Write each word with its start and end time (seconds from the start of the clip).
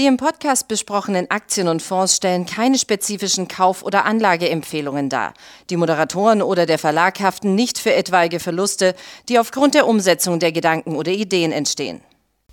Die 0.00 0.06
im 0.06 0.16
Podcast 0.16 0.66
besprochenen 0.66 1.30
Aktien 1.30 1.68
und 1.68 1.82
Fonds 1.82 2.16
stellen 2.16 2.46
keine 2.46 2.78
spezifischen 2.78 3.48
Kauf- 3.48 3.82
oder 3.82 4.06
Anlageempfehlungen 4.06 5.10
dar. 5.10 5.34
Die 5.68 5.76
Moderatoren 5.76 6.40
oder 6.40 6.64
der 6.64 6.78
Verlag 6.78 7.20
haften 7.20 7.54
nicht 7.54 7.78
für 7.78 7.92
etwaige 7.92 8.40
Verluste, 8.40 8.94
die 9.28 9.38
aufgrund 9.38 9.74
der 9.74 9.86
Umsetzung 9.86 10.38
der 10.38 10.52
Gedanken 10.52 10.96
oder 10.96 11.12
Ideen 11.12 11.52
entstehen. 11.52 12.00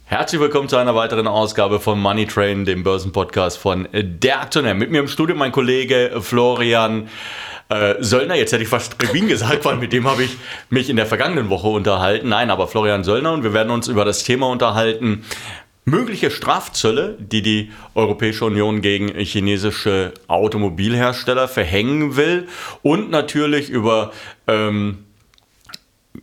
Herzlich 0.03 0.41
willkommen 0.41 0.67
zu 0.67 0.75
einer 0.75 0.93
weiteren 0.93 1.25
Ausgabe 1.25 1.79
von 1.79 2.01
Money 2.01 2.27
Train, 2.27 2.65
dem 2.65 2.83
Börsenpodcast 2.83 3.57
von 3.57 3.87
Der 3.93 4.41
Aktionär. 4.41 4.73
Mit 4.73 4.91
mir 4.91 4.99
im 4.99 5.07
Studio 5.07 5.33
mein 5.33 5.53
Kollege 5.53 6.17
Florian 6.19 7.07
äh, 7.69 7.95
Söllner. 7.99 8.35
Jetzt 8.35 8.51
hätte 8.51 8.63
ich 8.63 8.69
fast 8.69 9.01
Revin 9.01 9.29
gesagt, 9.29 9.63
weil 9.63 9.77
mit 9.77 9.93
dem 9.93 10.05
habe 10.05 10.23
ich 10.23 10.35
mich 10.69 10.89
in 10.89 10.97
der 10.97 11.05
vergangenen 11.05 11.49
Woche 11.49 11.69
unterhalten. 11.69 12.27
Nein, 12.27 12.49
aber 12.49 12.67
Florian 12.67 13.05
Söllner 13.05 13.31
und 13.31 13.43
wir 13.43 13.53
werden 13.53 13.69
uns 13.69 13.87
über 13.87 14.03
das 14.03 14.25
Thema 14.25 14.47
unterhalten, 14.47 15.23
mögliche 15.87 16.31
Strafzölle, 16.31 17.17
die 17.17 17.41
die 17.41 17.71
Europäische 17.95 18.43
Union 18.43 18.81
gegen 18.81 19.07
chinesische 19.19 20.13
Automobilhersteller 20.27 21.47
verhängen 21.47 22.17
will 22.17 22.47
und 22.83 23.09
natürlich 23.09 23.69
über 23.69 24.11
ähm, 24.47 25.05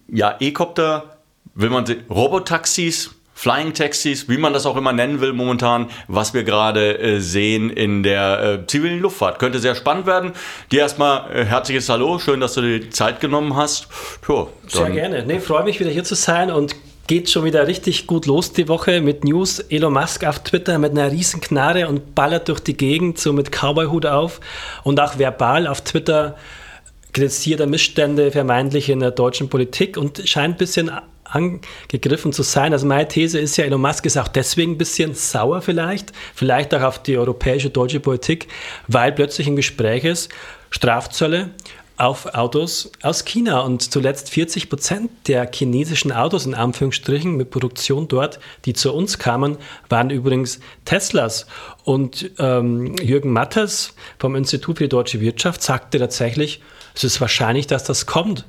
ja, 0.08 0.36
E-Copter, 0.38 1.16
will 1.54 1.70
man 1.70 1.86
sie, 1.86 1.96
Robotaxis, 2.10 3.14
Flying 3.32 3.72
Taxis, 3.72 4.28
wie 4.28 4.36
man 4.36 4.52
das 4.52 4.66
auch 4.66 4.76
immer 4.76 4.92
nennen 4.92 5.22
will 5.22 5.32
momentan, 5.32 5.88
was 6.08 6.34
wir 6.34 6.44
gerade 6.44 6.98
äh, 6.98 7.20
sehen 7.20 7.70
in 7.70 8.02
der 8.02 8.42
äh, 8.42 8.66
zivilen 8.66 9.00
Luftfahrt. 9.00 9.38
Könnte 9.38 9.60
sehr 9.60 9.74
spannend 9.74 10.06
werden. 10.06 10.32
Dir 10.72 10.80
erstmal 10.80 11.34
äh, 11.34 11.44
herzliches 11.46 11.88
Hallo, 11.88 12.18
schön, 12.18 12.40
dass 12.40 12.52
du 12.52 12.60
dir 12.60 12.80
die 12.80 12.90
Zeit 12.90 13.20
genommen 13.20 13.56
hast. 13.56 13.88
Ja, 14.28 14.46
sehr 14.68 14.90
gerne. 14.90 15.24
Nee, 15.26 15.40
freue 15.40 15.64
mich 15.64 15.80
wieder 15.80 15.90
hier 15.90 16.04
zu 16.04 16.14
sein 16.14 16.50
und 16.50 16.76
geht 17.06 17.30
schon 17.30 17.44
wieder 17.44 17.66
richtig 17.66 18.06
gut 18.06 18.26
los 18.26 18.52
die 18.52 18.68
Woche 18.68 19.00
mit 19.00 19.24
News. 19.24 19.60
Elon 19.60 19.92
Musk 19.92 20.24
auf 20.24 20.38
Twitter 20.40 20.78
mit 20.78 20.92
einer 20.92 21.10
riesen 21.10 21.40
Knarre 21.40 21.88
und 21.88 22.14
ballert 22.14 22.48
durch 22.48 22.60
die 22.60 22.76
Gegend 22.76 23.18
so 23.18 23.32
mit 23.32 23.50
Cowboy-Hut 23.52 24.06
auf 24.06 24.40
und 24.82 25.00
auch 25.00 25.18
verbal 25.18 25.66
auf 25.66 25.82
Twitter 25.82 26.36
kritisiert 27.12 27.60
er 27.60 27.66
Missstände 27.66 28.30
vermeintlich 28.30 28.88
in 28.88 29.00
der 29.00 29.12
deutschen 29.12 29.48
Politik 29.48 29.96
und 29.96 30.28
scheint 30.28 30.54
ein 30.54 30.58
bisschen 30.58 30.90
angegriffen 31.24 32.32
zu 32.32 32.42
sein. 32.42 32.72
Also 32.72 32.86
meine 32.86 33.08
These 33.08 33.38
ist 33.38 33.56
ja, 33.56 33.64
Elon 33.64 33.80
Musk 33.80 34.06
ist 34.06 34.16
auch 34.16 34.28
deswegen 34.28 34.72
ein 34.72 34.78
bisschen 34.78 35.14
sauer 35.14 35.62
vielleicht, 35.62 36.12
vielleicht 36.34 36.74
auch 36.74 36.82
auf 36.82 37.02
die 37.02 37.16
europäische, 37.16 37.70
deutsche 37.70 38.00
Politik, 38.00 38.48
weil 38.88 39.12
plötzlich 39.12 39.46
im 39.46 39.56
Gespräch 39.56 40.04
ist, 40.04 40.30
Strafzölle 40.70 41.50
auf 41.96 42.34
Autos 42.34 42.90
aus 43.02 43.24
China 43.24 43.60
und 43.60 43.92
zuletzt 43.92 44.30
40 44.30 44.68
Prozent 44.68 45.10
der 45.28 45.48
chinesischen 45.52 46.10
Autos 46.10 46.44
in 46.44 46.54
Anführungsstrichen 46.54 47.36
mit 47.36 47.50
Produktion 47.50 48.08
dort, 48.08 48.40
die 48.64 48.72
zu 48.72 48.92
uns 48.92 49.18
kamen, 49.18 49.58
waren 49.88 50.10
übrigens 50.10 50.60
Teslas. 50.84 51.46
Und 51.84 52.30
ähm, 52.38 52.96
Jürgen 52.96 53.30
Mattes 53.30 53.94
vom 54.18 54.34
Institut 54.34 54.78
für 54.78 54.84
die 54.84 54.88
deutsche 54.88 55.20
Wirtschaft 55.20 55.62
sagte 55.62 55.98
tatsächlich, 55.98 56.60
es 56.94 57.04
ist 57.04 57.20
wahrscheinlich, 57.20 57.66
dass 57.66 57.84
das 57.84 58.06
kommt. 58.06 58.44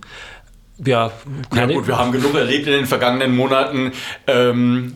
Ja, 0.83 1.11
ja 1.53 1.66
gut, 1.67 1.88
wir 1.88 1.97
haben 1.97 2.11
genug 2.11 2.35
erlebt 2.35 2.67
in 2.67 2.73
den 2.73 2.85
vergangenen 2.85 3.35
Monaten. 3.35 3.93
Ähm, 4.27 4.95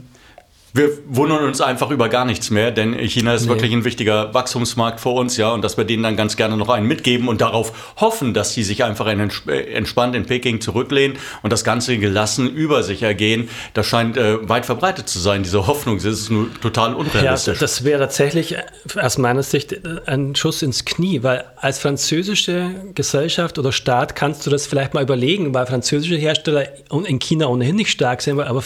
wir 0.73 0.89
wundern 1.07 1.45
uns 1.45 1.61
einfach 1.61 1.89
über 1.89 2.09
gar 2.09 2.25
nichts 2.25 2.51
mehr, 2.51 2.71
denn 2.71 2.93
China 2.93 3.33
ist 3.33 3.43
nee. 3.43 3.49
wirklich 3.49 3.73
ein 3.73 3.85
wichtiger 3.85 4.33
Wachstumsmarkt 4.33 4.99
für 4.99 5.09
uns, 5.09 5.35
ja, 5.37 5.51
und 5.51 5.63
dass 5.63 5.77
wir 5.77 5.83
denen 5.83 6.03
dann 6.03 6.15
ganz 6.15 6.35
gerne 6.37 6.57
noch 6.57 6.69
einen 6.69 6.87
mitgeben 6.87 7.27
und 7.27 7.41
darauf 7.41 7.93
hoffen, 7.97 8.33
dass 8.33 8.53
die 8.53 8.63
sich 8.63 8.83
einfach 8.83 9.07
entspannt 9.07 10.15
in 10.15 10.25
Peking 10.25 10.61
zurücklehnen 10.61 11.17
und 11.41 11.51
das 11.51 11.63
Ganze 11.63 11.97
gelassen 11.97 12.49
über 12.49 12.83
sich 12.83 13.01
ergehen. 13.01 13.49
Das 13.73 13.87
scheint 13.87 14.15
äh, 14.17 14.47
weit 14.47 14.65
verbreitet 14.65 15.09
zu 15.09 15.19
sein, 15.19 15.41
diese 15.41 15.65
Hoffnung. 15.65 15.97
Das 15.97 16.05
ist 16.05 16.29
nur 16.29 16.47
total 16.61 16.93
unrealistisch. 16.93 17.57
Ja, 17.57 17.61
das 17.61 17.83
wäre 17.83 18.01
tatsächlich 18.01 18.55
aus 18.95 19.17
meiner 19.17 19.43
Sicht 19.43 19.75
ein 20.07 20.35
Schuss 20.35 20.61
ins 20.61 20.85
Knie, 20.85 21.23
weil 21.23 21.45
als 21.57 21.79
französische 21.79 22.75
Gesellschaft 22.93 23.57
oder 23.57 23.71
Staat 23.71 24.15
kannst 24.15 24.45
du 24.45 24.51
das 24.51 24.67
vielleicht 24.67 24.93
mal 24.93 25.01
überlegen, 25.01 25.53
weil 25.53 25.65
französische 25.65 26.15
Hersteller 26.15 26.67
in 27.05 27.17
China 27.19 27.47
ohnehin 27.47 27.75
nicht 27.75 27.89
stark 27.89 28.21
sind, 28.21 28.39
aber 28.39 28.63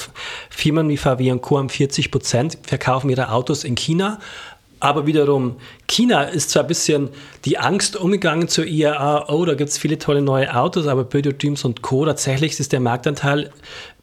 Firmen 0.49 0.89
wie 0.89 0.97
VW 0.97 1.31
und 1.31 1.41
Co. 1.41 1.57
haben 1.57 1.69
40 1.69 1.92
70 1.93 2.11
Prozent 2.11 2.57
verkaufen 2.63 3.09
ihre 3.09 3.29
Autos 3.29 3.63
in 3.63 3.75
China. 3.75 4.19
Aber 4.83 5.07
wiederum, 5.07 5.55
China 5.87 6.23
ist 6.23 6.49
zwar 6.49 6.63
ein 6.63 6.67
bisschen 6.67 7.07
die 7.45 7.57
Angst 7.57 7.95
umgegangen 7.95 8.49
zur 8.49 8.65
IAA, 8.65 9.29
oh, 9.29 9.45
da 9.45 9.53
gibt 9.53 9.69
es 9.69 9.77
viele 9.77 9.97
tolle 9.97 10.21
neue 10.21 10.53
Autos, 10.53 10.87
aber 10.87 11.05
Bödio 11.05 11.31
Dreams 11.31 11.63
und 11.63 11.81
Co. 11.81 12.05
tatsächlich 12.05 12.59
ist 12.59 12.73
der 12.73 12.81
Marktanteil 12.81 13.49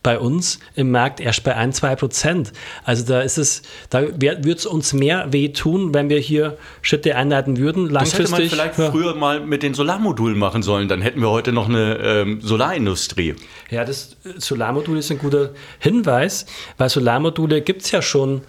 bei 0.02 0.18
uns 0.18 0.58
im 0.76 0.90
Markt 0.90 1.20
erst 1.20 1.44
bei 1.44 1.54
1, 1.54 1.76
2 1.76 1.96
Prozent. 1.96 2.52
Also 2.82 3.04
da 3.04 3.20
ist 3.20 3.36
es, 3.36 3.60
da 3.90 4.00
würde 4.00 4.52
es 4.52 4.64
uns 4.64 4.94
mehr 4.94 5.30
wehtun, 5.34 5.92
wenn 5.92 6.08
wir 6.08 6.18
hier 6.18 6.56
Schritte 6.80 7.14
einleiten 7.14 7.58
würden. 7.58 7.90
Langfristig. 7.90 8.30
Das 8.30 8.32
hätte 8.32 8.42
man 8.42 8.50
vielleicht 8.50 8.78
ja. 8.78 8.90
früher 8.90 9.14
mal 9.14 9.40
mit 9.40 9.62
den 9.62 9.74
Solarmodulen 9.74 10.38
machen 10.38 10.62
sollen. 10.62 10.88
Dann 10.88 11.02
hätten 11.02 11.20
wir 11.20 11.28
heute 11.28 11.52
noch 11.52 11.68
eine 11.68 11.98
ähm, 11.98 12.40
Solarindustrie. 12.40 13.34
Ja, 13.68 13.84
das 13.84 14.16
Solarmodul 14.38 14.96
ist 14.96 15.10
ein 15.10 15.18
guter 15.18 15.50
Hinweis, 15.78 16.46
weil 16.78 16.88
Solarmodule 16.88 17.60
gibt 17.60 17.82
es 17.82 17.90
ja 17.90 18.00
schon 18.00 18.40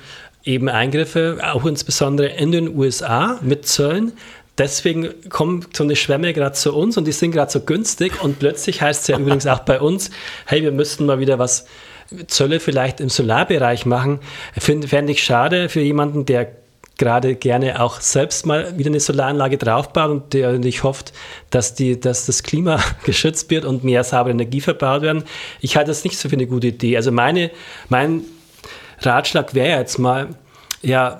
eben 0.44 0.70
Eingriffe, 0.70 1.40
auch 1.44 1.66
insbesondere 1.66 2.28
in 2.28 2.52
den 2.52 2.76
USA 2.76 3.40
mit 3.42 3.68
Zöllen 3.68 4.14
deswegen 4.58 5.10
kommt 5.30 5.76
so 5.76 5.84
eine 5.84 5.96
Schwemme 5.96 6.34
gerade 6.34 6.54
zu 6.54 6.76
uns 6.76 6.98
und 6.98 7.06
die 7.06 7.12
sind 7.12 7.32
gerade 7.32 7.52
so 7.52 7.62
günstig 7.62 8.22
und 8.22 8.40
plötzlich 8.40 8.82
heißt 8.82 9.02
es 9.02 9.08
ja 9.08 9.18
übrigens 9.18 9.48
auch 9.48 9.60
bei 9.60 9.80
uns, 9.80 10.12
hey, 10.46 10.62
wir 10.62 10.72
müssten 10.72 11.06
mal 11.06 11.20
wieder 11.20 11.40
was 11.40 11.66
Zölle 12.28 12.60
vielleicht 12.60 13.00
im 13.00 13.10
Solarbereich 13.10 13.86
machen. 13.86 14.20
Fände 14.58 15.12
ich 15.12 15.24
schade 15.24 15.70
für 15.70 15.80
jemanden, 15.80 16.26
der 16.26 16.52
gerade 16.98 17.36
gerne 17.36 17.82
auch 17.82 18.00
selbst 18.00 18.46
mal 18.46 18.78
wieder 18.78 18.90
eine 18.90 19.00
Solaranlage 19.00 19.58
draufbaut 19.58 20.12
und 20.12 20.34
der 20.34 20.60
nicht 20.60 20.84
hofft, 20.84 21.14
dass, 21.50 21.74
die, 21.74 22.00
dass 22.00 22.28
das 22.28 22.44
Klima 22.44 22.80
geschützt 23.06 23.50
wird 23.50 23.66
und 23.66 23.84
mehr 23.84 24.04
saubere 24.04 24.34
Energie 24.34 24.62
verbaut 24.62 25.02
werden. 25.02 25.24
Ich 25.62 25.78
halte 25.78 25.90
das 25.90 26.04
nicht 26.04 26.20
so 26.20 26.30
für 26.30 26.36
eine 26.36 26.46
gute 26.46 26.68
Idee. 26.68 26.98
Also 26.98 27.12
meine, 27.12 27.50
mein 27.90 28.24
Ratschlag 29.02 29.54
wäre 29.54 29.80
jetzt 29.80 30.00
mal, 30.00 30.30
ja, 30.82 31.20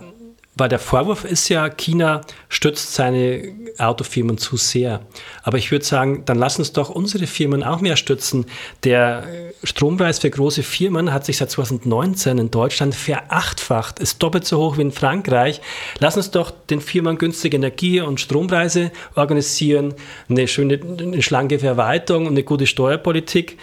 weil 0.56 0.68
der 0.68 0.80
Vorwurf 0.80 1.24
ist 1.24 1.48
ja, 1.50 1.70
China 1.70 2.22
stützt 2.50 2.94
seine 2.94 3.54
Autofirmen 3.78 4.38
zu 4.38 4.58
sehr. 4.58 5.02
Aber 5.44 5.58
ich 5.58 5.72
würde 5.72 5.86
sagen, 5.86 6.24
dann 6.26 6.38
lass 6.38 6.60
uns 6.60 6.74
doch 6.74 6.90
unsere 6.90 7.26
Firmen 7.26 7.64
auch 7.64 7.80
mehr 7.80 7.96
stützen. 7.96 8.46
Der 8.84 9.24
Strompreis 9.64 10.20
für 10.20 10.30
große 10.30 10.62
Firmen 10.62 11.14
hat 11.14 11.26
sich 11.26 11.38
seit 11.38 11.52
2019 11.52 12.38
in 12.38 12.52
Deutschland 12.52 12.94
verachtfacht, 12.96 14.00
ist 14.00 14.22
doppelt 14.22 14.46
so 14.46 14.60
hoch 14.60 14.78
wie 14.78 14.82
in 14.82 14.92
Frankreich. 14.92 15.62
Lass 16.00 16.18
uns 16.18 16.32
doch 16.32 16.52
den 16.52 16.82
Firmen 16.82 17.18
günstige 17.18 17.56
Energie- 17.56 18.02
und 18.02 18.20
Strompreise 18.20 18.92
organisieren, 19.16 19.94
eine 20.30 20.48
schöne, 20.50 20.80
eine 21.00 21.22
schlanke 21.22 21.60
Verwaltung 21.60 22.28
und 22.28 22.34
eine 22.34 22.44
gute 22.44 22.68
Steuerpolitik 22.68 23.58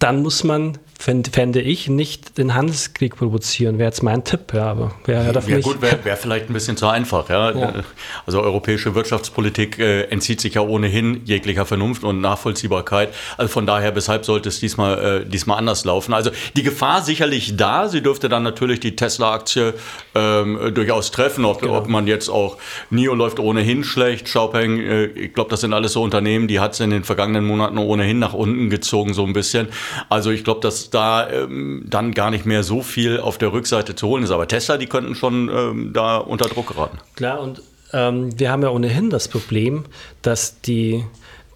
dann 0.00 0.22
muss 0.22 0.44
man, 0.44 0.78
fände 1.00 1.60
ich, 1.60 1.88
nicht 1.88 2.36
den 2.36 2.54
Handelskrieg 2.54 3.16
provozieren. 3.16 3.78
Wäre 3.78 3.88
jetzt 3.88 4.02
mein 4.02 4.22
Tipp, 4.22 4.52
ja, 4.52 4.70
aber 4.70 4.92
wäre 5.06 5.32
ja, 5.32 5.40
ja 5.40 5.60
gut, 5.60 5.80
wäre 5.80 6.04
wär 6.04 6.16
vielleicht 6.16 6.50
ein 6.50 6.52
bisschen 6.52 6.76
zu 6.76 6.86
einfach. 6.88 7.28
Ja? 7.30 7.52
ja. 7.52 7.72
Also 8.26 8.42
europäische 8.42 8.94
Wirtschaftspolitik 8.94 9.78
äh, 9.78 10.02
entzieht 10.04 10.42
sich 10.42 10.54
ja 10.54 10.60
ohnehin 10.60 11.22
jeglicher 11.24 11.64
Vernunft 11.64 12.04
und 12.04 12.20
Nachvollziehbarkeit. 12.20 13.14
Also 13.38 13.50
von 13.50 13.66
daher, 13.66 13.96
weshalb 13.96 14.26
sollte 14.26 14.50
es 14.50 14.60
diesmal, 14.60 15.22
äh, 15.22 15.26
diesmal 15.26 15.56
anders 15.56 15.86
laufen? 15.86 16.12
Also 16.12 16.30
die 16.54 16.62
Gefahr 16.62 17.00
sicherlich 17.02 17.56
da. 17.56 17.88
Sie 17.88 18.02
dürfte 18.02 18.28
dann 18.28 18.42
natürlich 18.42 18.80
die 18.80 18.94
Tesla-Aktie 18.94 19.72
ähm, 20.14 20.74
durchaus 20.74 21.10
treffen, 21.10 21.46
ob, 21.46 21.62
genau. 21.62 21.78
ob 21.78 21.88
man 21.88 22.06
jetzt 22.06 22.28
auch, 22.28 22.58
NIO 22.90 23.14
läuft 23.14 23.38
ohnehin 23.38 23.84
schlecht, 23.84 24.26
Xiaopeng, 24.26 24.80
äh, 24.80 25.04
ich 25.06 25.32
glaube, 25.32 25.48
das 25.48 25.62
sind 25.62 25.72
alles 25.72 25.94
so 25.94 26.02
Unternehmen, 26.02 26.46
die 26.46 26.60
hat 26.60 26.74
es 26.74 26.80
in 26.80 26.90
den 26.90 27.04
vergangenen 27.04 27.46
Monaten 27.46 27.78
ohnehin 27.78 28.18
nach 28.18 28.34
unten 28.34 28.68
gezogen, 28.68 29.14
so 29.14 29.24
ein 29.24 29.32
bisschen. 29.32 29.68
Also 30.10 30.30
ich 30.30 30.44
glaube, 30.44 30.60
dass 30.60 30.89
da 30.90 31.28
ähm, 31.30 31.84
dann 31.86 32.12
gar 32.12 32.30
nicht 32.30 32.46
mehr 32.46 32.62
so 32.62 32.82
viel 32.82 33.20
auf 33.20 33.38
der 33.38 33.52
Rückseite 33.52 33.94
zu 33.94 34.08
holen 34.08 34.24
ist. 34.24 34.30
Aber 34.30 34.48
Tesla, 34.48 34.76
die 34.76 34.86
könnten 34.86 35.14
schon 35.14 35.48
ähm, 35.48 35.92
da 35.92 36.18
unter 36.18 36.48
Druck 36.48 36.68
geraten. 36.68 36.98
Klar, 37.16 37.40
und 37.40 37.62
ähm, 37.92 38.38
wir 38.38 38.50
haben 38.50 38.62
ja 38.62 38.70
ohnehin 38.70 39.10
das 39.10 39.28
Problem, 39.28 39.84
dass 40.22 40.60
die 40.60 41.04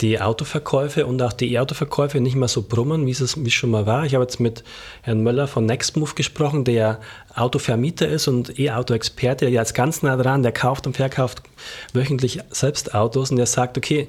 die 0.01 0.21
Autoverkäufe 0.21 1.07
und 1.07 1.23
auch 1.23 1.33
die 1.33 1.53
E-Autoverkäufe 1.53 2.21
nicht 2.21 2.35
mehr 2.35 2.49
so 2.49 2.63
brummen, 2.63 3.07
wie 3.07 3.13
es, 3.13 3.45
wie 3.45 3.51
schon 3.51 3.71
mal 3.71 3.87
war. 3.87 4.05
Ich 4.05 4.15
habe 4.15 4.25
jetzt 4.25 4.41
mit 4.41 4.65
Herrn 5.03 5.23
Möller 5.23 5.47
von 5.47 5.67
Nextmove 5.67 6.15
gesprochen, 6.15 6.65
der 6.65 7.01
Autovermieter 7.35 8.09
ist 8.09 8.27
und 8.27 8.59
E-Auto-Experte, 8.59 9.47
der 9.47 9.55
jetzt 9.55 9.75
ganz 9.75 10.03
nah 10.03 10.17
dran, 10.17 10.43
der 10.43 10.53
kauft 10.53 10.87
und 10.87 10.97
verkauft 10.97 11.43
wöchentlich 11.93 12.41
selbst 12.51 12.95
Autos 12.95 13.31
und 13.31 13.37
der 13.37 13.47
sagt, 13.47 13.79
okay, 13.79 14.09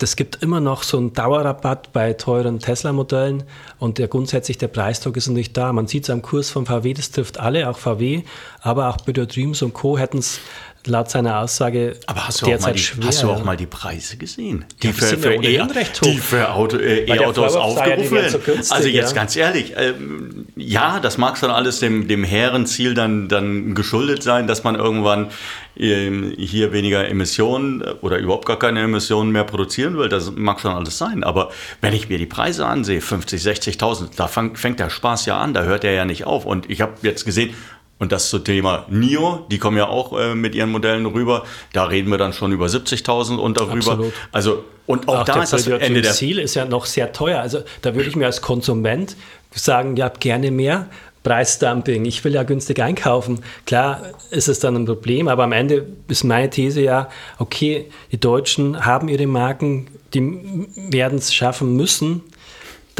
das 0.00 0.16
gibt 0.16 0.42
immer 0.42 0.60
noch 0.60 0.82
so 0.82 0.96
einen 0.96 1.12
Dauerrabatt 1.12 1.92
bei 1.92 2.14
teuren 2.14 2.58
Tesla-Modellen 2.58 3.44
und 3.78 3.98
der 3.98 4.08
grundsätzlich 4.08 4.56
der 4.56 4.68
Preisdruck 4.68 5.18
ist 5.18 5.28
natürlich 5.28 5.52
da. 5.52 5.74
Man 5.74 5.88
sieht 5.88 6.04
es 6.04 6.10
am 6.10 6.22
Kurs 6.22 6.48
von 6.48 6.64
VW, 6.64 6.94
das 6.94 7.10
trifft 7.10 7.38
alle, 7.38 7.68
auch 7.68 7.76
VW, 7.76 8.22
aber 8.62 8.88
auch 8.88 8.96
Bitter 9.02 9.26
Dreams 9.26 9.60
und 9.60 9.74
Co. 9.74 9.98
hätten 9.98 10.18
es 10.18 10.40
laut 10.86 11.10
seiner 11.10 11.40
Aussage 11.40 11.96
Aber 12.06 12.26
hast 12.26 12.42
du, 12.42 12.46
auch 12.46 12.60
mal, 12.60 12.72
die, 12.72 12.78
schwer, 12.78 13.06
hast 13.06 13.22
du 13.22 13.30
auch 13.30 13.44
mal 13.44 13.56
die 13.56 13.66
Preise 13.66 14.16
gesehen? 14.16 14.64
Die 14.82 14.88
Ja, 14.88 14.92
für, 14.92 15.18
für, 15.18 15.34
E- 15.34 16.18
für 16.18 16.52
Auto, 16.52 16.76
äh, 16.78 17.04
E-Autos 17.06 17.54
ja, 17.54 17.60
die 17.60 17.64
aufgerufen 17.66 18.10
werden. 18.12 18.64
also 18.70 18.88
jetzt 18.88 19.10
ja. 19.10 19.14
ganz 19.14 19.36
ehrlich, 19.36 19.74
ähm, 19.76 20.46
ja, 20.56 21.00
das 21.00 21.18
mag 21.18 21.36
schon 21.38 21.50
alles 21.50 21.80
dem, 21.80 22.08
dem 22.08 22.24
hehren 22.24 22.66
Ziel 22.66 22.94
dann, 22.94 23.28
dann 23.28 23.74
geschuldet 23.74 24.22
sein, 24.22 24.46
dass 24.46 24.64
man 24.64 24.74
irgendwann 24.74 25.30
ähm, 25.76 26.34
hier 26.36 26.72
weniger 26.72 27.08
Emissionen 27.08 27.82
äh, 27.82 27.94
oder 28.00 28.18
überhaupt 28.18 28.46
gar 28.46 28.58
keine 28.58 28.80
Emissionen 28.82 29.32
mehr 29.32 29.44
produzieren 29.44 29.96
will. 29.98 30.08
Das 30.08 30.32
mag 30.34 30.60
schon 30.60 30.72
alles 30.72 30.98
sein. 30.98 31.24
Aber 31.24 31.50
wenn 31.80 31.92
ich 31.92 32.08
mir 32.08 32.18
die 32.18 32.26
Preise 32.26 32.66
ansehe, 32.66 33.00
50, 33.00 33.42
60.000, 33.42 34.08
da 34.16 34.28
fang, 34.28 34.56
fängt 34.56 34.80
der 34.80 34.90
Spaß 34.90 35.26
ja 35.26 35.38
an, 35.38 35.54
da 35.54 35.62
hört 35.62 35.84
er 35.84 35.92
ja 35.92 36.04
nicht 36.04 36.24
auf. 36.24 36.44
Und 36.46 36.68
ich 36.70 36.80
habe 36.80 36.94
jetzt 37.02 37.24
gesehen, 37.24 37.54
und 38.00 38.10
das 38.12 38.30
zum 38.30 38.42
Thema 38.42 38.86
NIO, 38.88 39.46
die 39.50 39.58
kommen 39.58 39.76
ja 39.76 39.86
auch 39.86 40.18
äh, 40.18 40.34
mit 40.34 40.54
ihren 40.54 40.70
Modellen 40.70 41.06
rüber. 41.06 41.44
Da 41.72 41.84
reden 41.84 42.10
wir 42.10 42.18
dann 42.18 42.32
schon 42.32 42.50
über 42.50 42.66
70.000 42.66 43.36
und 43.36 43.58
darüber. 43.58 43.74
Absolut. 43.74 44.12
Also, 44.32 44.64
und 44.86 45.06
auch, 45.06 45.20
Auch 45.20 45.24
da 45.24 45.42
ist 45.42 45.52
das 45.52 45.68
Ende 45.68 46.02
der. 46.02 46.12
Ziel 46.12 46.38
ist 46.38 46.56
ja 46.56 46.64
noch 46.64 46.86
sehr 46.86 47.12
teuer. 47.12 47.40
Also 47.40 47.60
da 47.82 47.94
würde 47.94 48.08
ich 48.08 48.16
mir 48.16 48.26
als 48.26 48.40
Konsument 48.40 49.16
sagen, 49.54 49.96
ja, 49.96 50.08
gerne 50.08 50.50
mehr. 50.50 50.88
Preisdumping, 51.22 52.06
ich 52.06 52.24
will 52.24 52.32
ja 52.32 52.44
günstig 52.44 52.80
einkaufen. 52.80 53.40
Klar 53.66 54.00
ist 54.30 54.48
es 54.48 54.58
dann 54.58 54.74
ein 54.74 54.86
Problem, 54.86 55.28
aber 55.28 55.44
am 55.44 55.52
Ende 55.52 55.86
ist 56.08 56.24
meine 56.24 56.48
These 56.48 56.80
ja, 56.80 57.10
okay, 57.38 57.90
die 58.10 58.18
Deutschen 58.18 58.86
haben 58.86 59.08
ihre 59.08 59.26
Marken, 59.26 59.88
die 60.14 60.66
werden 60.76 61.18
es 61.18 61.34
schaffen 61.34 61.76
müssen, 61.76 62.22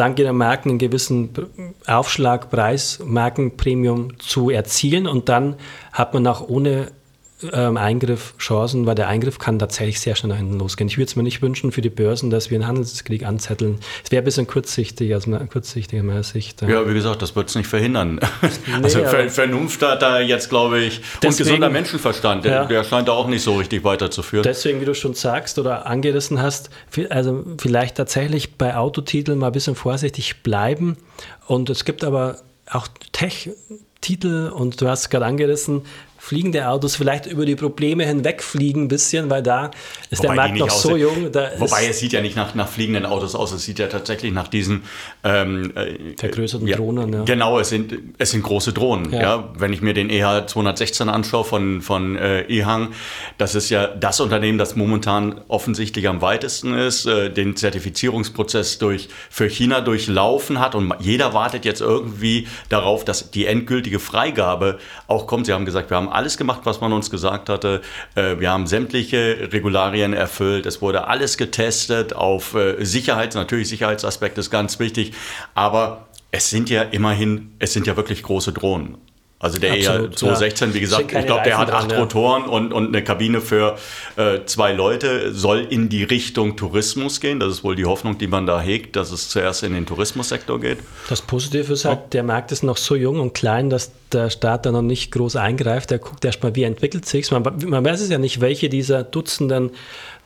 dank 0.01 0.19
ihrer 0.19 0.33
Marken 0.33 0.71
einen 0.71 0.79
gewissen 0.79 1.31
Aufschlag, 1.87 2.51
Preis, 2.51 3.01
Markenpremium 3.05 4.19
zu 4.19 4.49
erzielen. 4.49 5.07
Und 5.07 5.29
dann 5.29 5.57
hat 5.93 6.15
man 6.15 6.27
auch 6.27 6.49
ohne 6.49 6.91
ähm, 7.53 7.77
Eingriff 7.77 8.35
Chancen, 8.39 8.87
weil 8.87 8.95
der 8.95 9.09
Eingriff 9.09 9.39
kann 9.39 9.59
tatsächlich 9.59 10.01
sehr 10.01 10.15
schnell 10.15 10.31
nach 10.31 10.37
hinten 10.37 10.59
losgehen. 10.59 10.89
Ich 10.89 10.99
würde 10.99 11.07
es 11.09 11.17
mir 11.17 11.23
nicht 11.23 11.41
wünschen 11.43 11.73
für 11.73 11.81
die 11.81 11.91
Börsen, 11.91 12.31
dass 12.31 12.51
wir 12.51 12.57
einen 12.59 12.67
Handelskrieg 12.67 13.25
anzetteln. 13.25 13.79
Es 14.05 14.11
wäre 14.11 14.23
ein 14.23 14.25
bisschen 14.25 14.47
kurzsichtig 14.47 15.15
aus 15.15 15.27
meiner, 15.27 15.47
kurzsichtiger 15.47 16.03
meiner 16.03 16.23
Sicht. 16.23 16.61
Ja, 16.63 16.89
wie 16.89 16.93
gesagt, 16.95 17.23
das 17.23 17.35
wird 17.37 17.49
es 17.49 17.55
nicht 17.55 17.67
verhindern. 17.67 18.21
also 18.83 18.99
aber- 19.01 19.09
Ver 19.09 19.29
Vernunft 19.31 19.83
hat 19.83 20.03
da 20.03 20.21
jetzt, 20.21 20.51
glaube 20.51 20.81
ich, 20.81 20.99
und 20.99 21.05
Deswegen- 21.23 21.45
gesunder 21.49 21.71
Menschenverstand, 21.71 22.45
der, 22.45 22.53
Ja. 22.53 22.65
der 22.67 22.85
scheint 22.85 23.09
da 23.09 23.13
auch 23.13 23.27
nicht 23.29 23.43
so 23.43 23.57
richtig 23.57 23.85
weiterzuführen. 23.85 24.43
Deswegen, 24.43 24.81
wie 24.81 24.85
du 24.85 24.95
schon 24.95 25.15
sagst 25.15 25.59
oder 25.59 25.87
angerissen 25.87 26.41
hast, 26.43 26.71
also 27.09 27.45
vielleicht 27.59 27.97
tatsächlich 27.97 28.57
bei 28.57 28.77
Autotiteln 28.77 29.39
mal 29.39 29.47
ein 29.47 29.53
bisschen 29.53 29.75
vorsichtig 29.77 30.43
bleiben. 30.43 30.97
Und 31.47 31.71
es 31.71 31.85
gibt 31.85 32.05
aber 32.05 32.37
auch 32.71 32.87
Tech-Titel 33.13 34.51
und 34.55 34.81
du 34.81 34.89
hast 34.89 35.11
gerade 35.11 35.27
angerissen, 35.27 35.83
fliegende 36.21 36.69
Autos 36.69 36.97
vielleicht 36.97 37.25
über 37.25 37.47
die 37.47 37.57
Probleme 37.57 38.05
hinwegfliegen 38.05 38.85
ein 38.85 38.89
bisschen, 38.89 39.31
weil 39.31 39.43
da 39.43 39.71
ist 40.11 40.23
der 40.23 40.31
Wobei 40.31 40.49
die 40.49 40.59
Markt 40.59 40.59
noch 40.59 40.71
so 40.71 40.95
jung. 40.95 41.31
Wobei 41.57 41.87
es 41.89 41.99
sieht 41.99 42.13
ja 42.13 42.21
nicht 42.21 42.37
nach, 42.37 42.55
nach 42.55 42.69
fliegenden 42.69 43.07
Autos 43.07 43.35
aus, 43.35 43.53
es 43.53 43.65
sieht 43.65 43.79
ja 43.79 43.87
tatsächlich 43.87 44.31
nach 44.31 44.47
diesen 44.47 44.83
ähm, 45.25 45.73
äh, 45.75 46.17
Vergrößerten 46.19 46.69
ja, 46.69 46.77
Drohnen, 46.77 47.13
ja. 47.13 47.25
Genau, 47.25 47.59
es 47.59 47.71
sind, 47.71 47.95
es 48.19 48.33
sind 48.33 48.43
große 48.43 48.75
Drohnen. 48.75 49.11
Ja. 49.13 49.21
Ja. 49.21 49.49
Wenn 49.57 49.73
ich 49.73 49.81
mir 49.81 49.95
den 49.95 50.11
EH 50.11 50.47
216 50.47 51.09
anschaue 51.09 51.45
von, 51.45 51.81
von 51.81 52.17
äh, 52.17 52.43
EHang, 52.43 52.89
das 53.39 53.55
ist 53.55 53.71
ja 53.71 53.87
das 53.87 54.21
Unternehmen, 54.21 54.59
das 54.59 54.77
momentan 54.77 55.41
offensichtlich 55.49 56.07
am 56.07 56.21
weitesten 56.21 56.75
ist, 56.75 57.07
äh, 57.07 57.31
den 57.31 57.57
Zertifizierungsprozess 57.57 58.77
durch, 58.77 59.09
für 59.31 59.49
China 59.49 59.81
durchlaufen 59.81 60.61
hat 60.61 60.75
und 60.75 60.93
jeder 61.01 61.33
wartet 61.33 61.65
jetzt 61.65 61.81
irgendwie 61.81 62.47
darauf, 62.69 63.07
dass 63.07 63.31
die 63.31 63.47
endgültige 63.47 63.99
Freigabe 63.99 64.79
auch 65.07 65.27
kommt. 65.27 65.47
Sie 65.47 65.55
haben 65.55 65.65
gesagt, 65.65 65.89
wir 65.89 65.97
haben 65.97 66.10
alles 66.11 66.37
gemacht, 66.37 66.61
was 66.65 66.81
man 66.81 66.93
uns 66.93 67.11
gesagt 67.11 67.49
hatte. 67.49 67.81
Äh, 68.15 68.39
wir 68.39 68.51
haben 68.51 68.67
sämtliche 68.67 69.49
Regularien 69.53 70.13
erfüllt. 70.13 70.67
Es 70.67 70.83
wurde 70.83 71.07
alles 71.09 71.37
getestet 71.37 72.15
auf 72.15 72.55
äh, 72.55 72.85
Sicherheit. 72.85 73.35
Natürlich 73.35 73.69
Sicherheitsaspekt 73.69 74.39
ist 74.39 74.51
ganz 74.51 74.79
wichtig. 74.79 75.13
Aber 75.55 76.09
es 76.31 76.51
sind 76.51 76.71
ja 76.71 76.83
immerhin, 76.83 77.55
es 77.59 77.73
sind 77.73 77.87
ja 77.87 77.97
wirklich 77.97 78.23
große 78.23 78.53
Drohnen. 78.53 78.97
Also 79.43 79.59
der 79.59 79.71
ER 79.71 79.93
Absolut, 79.93 80.19
216, 80.19 80.69
ja. 80.69 80.75
wie 80.75 80.81
gesagt, 80.81 81.13
ich 81.15 81.25
glaube, 81.25 81.43
der 81.45 81.57
hat 81.57 81.71
acht 81.71 81.85
dran, 81.85 81.91
ja. 81.91 82.01
Rotoren 82.01 82.43
und, 82.45 82.75
und 82.75 82.89
eine 82.89 83.03
Kabine 83.03 83.41
für 83.41 83.79
äh, 84.17 84.41
zwei 84.45 84.73
Leute, 84.73 85.33
soll 85.33 85.67
in 85.71 85.89
die 85.89 86.05
Richtung 86.05 86.57
Tourismus 86.57 87.21
gehen. 87.21 87.41
Das 87.41 87.51
ist 87.51 87.65
wohl 87.65 87.75
die 87.75 87.87
Hoffnung, 87.87 88.19
die 88.19 88.27
man 88.27 88.45
da 88.45 88.61
hegt, 88.61 88.97
dass 88.97 89.11
es 89.11 89.31
zuerst 89.31 89.63
in 89.63 89.73
den 89.73 89.87
Tourismussektor 89.87 90.61
geht. 90.61 90.81
Das 91.09 91.23
Positive 91.23 91.73
ist 91.73 91.87
halt, 91.87 92.13
der 92.13 92.23
Markt 92.23 92.53
ist 92.53 92.63
noch 92.63 92.77
so 92.77 92.95
jung 92.95 93.19
und 93.19 93.33
klein, 93.33 93.71
dass 93.71 93.93
der 94.13 94.29
Staat 94.29 94.67
da 94.67 94.73
noch 94.73 94.83
nicht 94.83 95.11
groß 95.11 95.37
eingreift. 95.37 95.91
Der 95.91 96.01
guckt 96.01 96.23
erstmal, 96.23 96.55
wie 96.55 96.65
entwickelt 96.65 97.07
sich 97.07 97.31
man, 97.31 97.43
man 97.43 97.83
weiß 97.83 98.03
es 98.03 98.11
ja 98.11 98.19
nicht, 98.19 98.43
welche 98.43 98.69
dieser 98.69 99.05
Dutzenden 99.05 99.71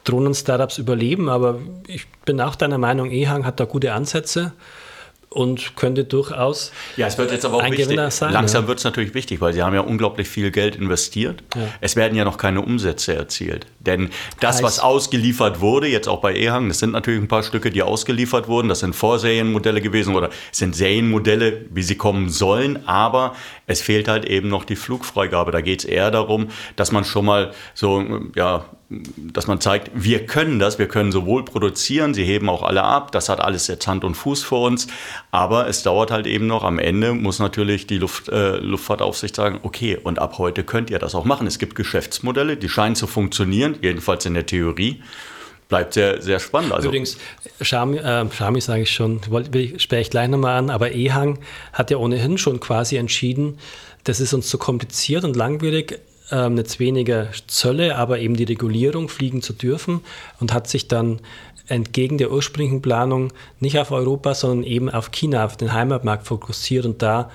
Drohnen-Startups 0.03 0.79
überleben, 0.79 1.29
aber 1.29 1.61
ich 1.87 2.07
bin 2.27 2.41
auch 2.41 2.57
deiner 2.57 2.79
Meinung, 2.79 3.11
Ehang 3.11 3.47
hat 3.47 3.61
da 3.61 3.65
gute 3.65 3.93
Ansätze 3.93 4.53
und 5.35 5.77
könnte 5.77 6.05
durchaus 6.05 6.73
Ja, 6.97 7.07
es 7.07 7.19
wird 7.19 7.33
jetzt 7.33 7.45
aber 7.45 7.57
auch 7.57 7.63
Ein 7.63 7.73
wichtig. 7.73 7.87
Gewinner 7.87 8.11
sein, 8.11 8.33
Langsam 8.33 8.65
ja. 8.65 8.69
wird 8.69 8.79
es 8.79 8.85
natürlich 8.85 9.15
wichtig, 9.15 9.41
weil 9.41 9.53
sie 9.53 9.63
haben 9.63 9.75
ja 9.75 9.81
unglaublich 9.81 10.29
viel 10.29 10.51
Geld 10.51 10.77
investiert. 10.77 11.43
Es 11.81 11.97
werden 11.97 12.17
ja 12.17 12.25
noch 12.25 12.39
keine 12.39 12.61
Umsätze 12.61 13.15
erzielt. 13.15 13.67
Denn 13.87 14.11
das, 14.41 14.63
was 14.63 14.79
ausgeliefert 14.79 15.61
wurde, 15.61 15.87
jetzt 15.87 16.09
auch 16.09 16.21
bei 16.21 16.35
Ehang, 16.35 16.69
das 16.69 16.79
sind 16.79 16.93
natürlich 16.93 17.21
ein 17.21 17.29
paar 17.29 17.43
Stücke, 17.43 17.71
die 17.71 17.83
ausgeliefert 17.83 18.49
wurden. 18.49 18.69
Das 18.69 18.81
sind 18.81 18.95
Vorserienmodelle 18.95 19.81
gewesen 19.81 20.15
oder 20.15 20.31
sind 20.53 20.75
Serienmodelle, 20.75 21.67
wie 21.71 21.83
sie 21.83 21.97
kommen 21.97 22.29
sollen. 22.29 22.87
Aber 22.87 23.35
es 23.67 23.81
fehlt 23.81 24.09
halt 24.09 24.25
eben 24.25 24.49
noch 24.49 24.65
die 24.65 24.77
Flugfreigabe. 24.77 25.51
Da 25.51 25.61
geht 25.61 25.81
es 25.81 25.85
eher 25.85 26.11
darum, 26.11 26.49
dass 26.77 26.93
man 26.93 27.05
schon 27.05 27.25
mal 27.25 27.53
so, 27.75 28.05
ja, 28.35 28.65
dass 29.17 29.47
man 29.47 29.61
zeigt, 29.61 29.91
wir 29.95 30.27
können 30.27 30.59
das, 30.59 30.79
wir 30.79 30.89
können 30.89 31.11
sowohl 31.11 31.45
produzieren, 31.45 32.15
sie 32.15 32.25
heben 32.25 32.49
auch 32.49 32.63
alle 32.63 32.85
ab, 32.85 33.13
das 33.13 33.29
hat 33.29 33.41
alles 33.41 33.67
jetzt 33.67 33.87
Hand 33.87 34.05
und 34.05 34.15
Fuß 34.15 34.43
für 34.43 34.57
uns, 34.57 34.87
aber 35.31 35.69
es 35.69 35.83
dauert 35.83 36.11
halt 36.11 36.27
eben 36.27 36.47
noch, 36.47 36.65
am 36.65 36.79
Ende 36.79 37.15
muss 37.15 37.39
natürlich 37.39 37.87
die 37.87 37.99
Luft, 37.99 38.29
äh, 38.29 38.57
Luftfahrtaufsicht 38.59 39.35
sagen, 39.35 39.61
okay, 39.63 39.99
und 40.03 40.19
ab 40.19 40.39
heute 40.39 40.65
könnt 40.65 40.91
ihr 40.91 40.99
das 40.99 41.15
auch 41.15 41.25
machen. 41.25 41.47
Es 41.47 41.59
gibt 41.59 41.75
Geschäftsmodelle, 41.75 42.57
die 42.57 42.69
scheinen 42.69 42.95
zu 42.95 43.07
funktionieren, 43.07 43.74
jedenfalls 43.83 44.27
in 44.27 44.35
der 44.35 44.47
Theorie. 44.47 45.03
Bleibt 45.69 45.95
sehr, 45.95 46.21
sehr 46.21 46.41
spannend. 46.41 46.73
Also, 46.73 46.89
Übrigens, 46.89 47.17
Xiaomi, 47.59 47.99
äh, 47.99 48.25
Xiaomi 48.27 48.61
sage 48.61 48.83
ich 48.83 48.91
schon, 48.91 49.21
spreche 49.79 50.03
ich 50.03 50.11
gleich 50.11 50.29
nochmal 50.29 50.59
an, 50.59 50.71
aber 50.71 50.93
Ehang 50.93 51.39
hat 51.73 51.91
ja 51.91 51.97
ohnehin 51.97 52.37
schon 52.39 52.61
quasi 52.61 52.97
entschieden, 52.97 53.59
das 54.05 54.21
ist 54.21 54.35
uns 54.35 54.49
zu 54.49 54.59
kompliziert 54.59 55.25
und 55.25 55.37
langwierig, 55.37 56.01
ähm, 56.31 56.59
jetzt 56.59 56.81
weniger 56.81 57.29
Zölle, 57.47 57.97
aber 57.97 58.19
eben 58.19 58.37
die 58.37 58.45
Regulierung 58.45 59.09
fliegen 59.09 59.41
zu 59.41 59.55
dürfen 59.55 60.01
und 60.39 60.53
hat 60.53 60.69
sich 60.69 60.89
dann 60.89 61.21
entgegen 61.67 62.19
der 62.19 62.31
ursprünglichen 62.31 62.83
Planung 62.83 63.33
nicht 63.59 63.79
auf 63.79 63.91
Europa, 63.91 64.35
sondern 64.35 64.65
eben 64.65 64.91
auf 64.91 65.11
China, 65.13 65.47
auf 65.47 65.57
den 65.57 65.73
Heimatmarkt 65.73 66.27
fokussiert 66.27 66.85
und 66.85 67.01
da 67.01 67.31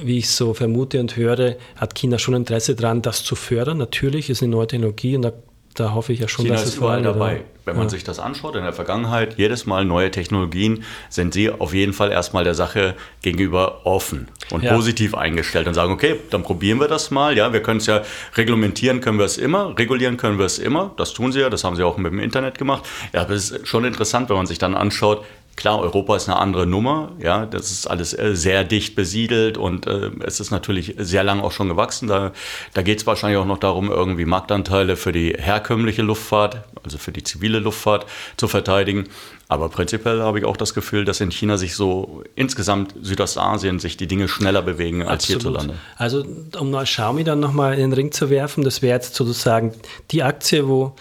wie 0.00 0.18
ich 0.18 0.30
so 0.30 0.54
vermute 0.54 1.00
und 1.00 1.16
höre, 1.16 1.56
hat 1.76 1.94
China 1.94 2.18
schon 2.18 2.34
Interesse 2.34 2.74
daran, 2.74 3.02
das 3.02 3.24
zu 3.24 3.34
fördern. 3.34 3.78
Natürlich 3.78 4.30
ist 4.30 4.42
eine 4.42 4.52
neue 4.52 4.66
Technologie 4.66 5.16
und 5.16 5.22
da, 5.22 5.32
da 5.80 5.94
hoffe 5.94 6.12
ich 6.12 6.20
ja 6.20 6.28
schon, 6.28 6.44
China 6.44 6.54
dass 6.56 6.64
ist 6.64 6.68
es 6.70 6.76
überall 6.76 7.02
dabei. 7.02 7.34
ja. 7.36 7.40
Wenn 7.64 7.76
man 7.76 7.84
Ja. 7.86 7.90
sich 7.90 8.02
das 8.02 8.18
anschaut 8.18 8.56
in 8.56 8.62
der 8.62 8.72
Vergangenheit, 8.72 9.34
jedes 9.36 9.66
Mal 9.66 9.84
neue 9.84 10.10
Technologien, 10.10 10.84
sind 11.10 11.34
sie 11.34 11.50
auf 11.50 11.74
jeden 11.74 11.92
Fall 11.92 12.10
erstmal 12.10 12.42
der 12.42 12.54
Sache 12.54 12.94
gegenüber 13.20 13.84
offen 13.84 14.28
und 14.50 14.62
Ja. 14.64 14.74
positiv 14.74 15.14
eingestellt 15.14 15.66
und 15.68 15.74
sagen, 15.74 15.92
okay, 15.92 16.16
dann 16.30 16.42
probieren 16.42 16.80
wir 16.80 16.88
das 16.88 17.10
mal. 17.10 17.36
Ja, 17.36 17.52
wir 17.52 17.62
können 17.62 17.78
es 17.78 17.86
ja 17.86 18.00
reglementieren, 18.36 19.00
können 19.02 19.18
wir 19.18 19.26
es 19.26 19.36
immer, 19.36 19.78
regulieren 19.78 20.16
können 20.16 20.38
wir 20.38 20.46
es 20.46 20.58
immer. 20.58 20.92
Das 20.96 21.12
tun 21.12 21.30
sie 21.32 21.40
ja, 21.40 21.50
das 21.50 21.62
haben 21.64 21.76
sie 21.76 21.82
auch 21.82 21.98
mit 21.98 22.10
dem 22.10 22.20
Internet 22.20 22.56
gemacht. 22.56 22.84
Ja, 23.12 23.20
aber 23.22 23.34
es 23.34 23.50
ist 23.50 23.68
schon 23.68 23.84
interessant, 23.84 24.30
wenn 24.30 24.36
man 24.36 24.46
sich 24.46 24.58
dann 24.58 24.74
anschaut, 24.74 25.24
Klar, 25.58 25.80
Europa 25.80 26.14
ist 26.14 26.28
eine 26.28 26.38
andere 26.38 26.68
Nummer, 26.68 27.10
ja, 27.18 27.44
das 27.44 27.72
ist 27.72 27.88
alles 27.88 28.16
äh, 28.16 28.36
sehr 28.36 28.62
dicht 28.62 28.94
besiedelt 28.94 29.58
und 29.58 29.88
äh, 29.88 30.12
es 30.20 30.38
ist 30.38 30.52
natürlich 30.52 30.94
sehr 30.98 31.24
lange 31.24 31.42
auch 31.42 31.50
schon 31.50 31.68
gewachsen. 31.68 32.06
Da, 32.06 32.30
da 32.74 32.82
geht 32.82 33.00
es 33.00 33.06
wahrscheinlich 33.08 33.40
auch 33.40 33.44
noch 33.44 33.58
darum, 33.58 33.90
irgendwie 33.90 34.24
Marktanteile 34.24 34.94
für 34.94 35.10
die 35.10 35.34
herkömmliche 35.36 36.02
Luftfahrt, 36.02 36.62
also 36.84 36.96
für 36.96 37.10
die 37.10 37.24
zivile 37.24 37.58
Luftfahrt 37.58 38.06
zu 38.36 38.46
verteidigen. 38.46 39.08
Aber 39.48 39.68
prinzipiell 39.68 40.22
habe 40.22 40.38
ich 40.38 40.44
auch 40.44 40.56
das 40.56 40.74
Gefühl, 40.74 41.04
dass 41.04 41.20
in 41.20 41.32
China 41.32 41.56
sich 41.56 41.74
so 41.74 42.22
insgesamt 42.36 42.94
Südostasien 43.02 43.80
sich 43.80 43.96
die 43.96 44.06
Dinge 44.06 44.28
schneller 44.28 44.62
bewegen 44.62 45.02
als 45.08 45.24
hierzulande. 45.24 45.74
Also 45.96 46.24
um 46.56 46.70
mal 46.70 46.84
Xiaomi 46.84 47.24
dann 47.24 47.40
nochmal 47.40 47.74
in 47.74 47.80
den 47.80 47.92
Ring 47.94 48.12
zu 48.12 48.30
werfen, 48.30 48.62
das 48.62 48.80
wäre 48.80 48.94
jetzt 48.94 49.16
sozusagen 49.16 49.72
die 50.12 50.22
Aktie, 50.22 50.68
wo, 50.68 50.94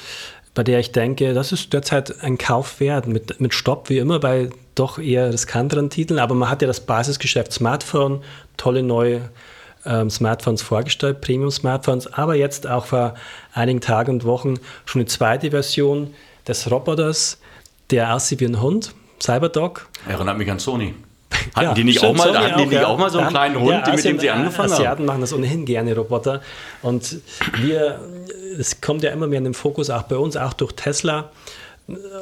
bei 0.57 0.63
der 0.63 0.79
ich 0.79 0.91
denke, 0.91 1.35
das 1.35 1.51
ist 1.51 1.71
derzeit 1.71 2.23
ein 2.23 2.39
Kauf 2.39 2.79
wert, 2.79 3.05
mit, 3.05 3.39
mit 3.39 3.53
Stopp 3.53 3.89
wie 3.91 3.99
immer 3.99 4.17
bei 4.17 4.49
doch 4.73 4.97
eher 4.97 5.31
riskanteren 5.31 5.91
Titeln, 5.91 6.19
aber 6.19 6.33
man 6.33 6.49
hat 6.49 6.63
ja 6.63 6.67
das 6.67 6.79
Basisgeschäft 6.79 7.53
Smartphone, 7.53 8.23
tolle 8.57 8.81
neue 8.81 9.29
ähm, 9.85 10.09
Smartphones 10.09 10.63
vorgestellt, 10.63 11.21
Premium-Smartphones, 11.21 12.11
aber 12.11 12.33
jetzt 12.33 12.65
auch 12.65 12.85
vor 12.85 13.13
einigen 13.53 13.81
Tagen 13.81 14.13
und 14.13 14.25
Wochen 14.25 14.55
schon 14.85 15.01
die 15.01 15.05
zweite 15.05 15.51
Version 15.51 16.15
des 16.47 16.71
Roboters, 16.71 17.39
der 17.91 18.15
aussieht 18.15 18.39
wie 18.39 18.45
ein 18.45 18.59
Hund, 18.59 18.95
Cyberdog. 19.21 19.87
Erinnert 20.07 20.39
mich 20.39 20.49
an 20.49 20.57
Sony. 20.57 20.95
Hatten 21.53 21.65
Ja, 21.67 21.73
die 21.75 21.83
nicht, 21.83 22.03
auch, 22.03 22.15
mal, 22.15 22.35
hatten 22.35 22.57
die 22.57 22.65
nicht 22.65 22.81
ja. 22.81 22.87
auch 22.87 22.97
mal 22.97 23.11
so 23.11 23.19
einen 23.19 23.29
kleinen 23.29 23.59
Hund, 23.59 23.69
ja, 23.69 23.77
mit 23.77 23.87
dem 23.87 23.93
Asien- 23.93 24.19
sie 24.19 24.29
angefangen 24.31 24.71
haben? 24.71 24.79
Asiaten 24.79 25.05
machen 25.05 25.21
das 25.21 25.33
ohnehin 25.33 25.65
gerne, 25.65 25.95
Roboter. 25.95 26.41
Und 26.81 27.17
wir, 27.61 27.99
es 28.57 28.81
kommt 28.81 29.03
ja 29.03 29.11
immer 29.11 29.27
mehr 29.27 29.39
in 29.39 29.45
den 29.45 29.53
Fokus, 29.53 29.89
auch 29.89 30.03
bei 30.03 30.17
uns, 30.17 30.37
auch 30.37 30.53
durch 30.53 30.73
Tesla. 30.73 31.31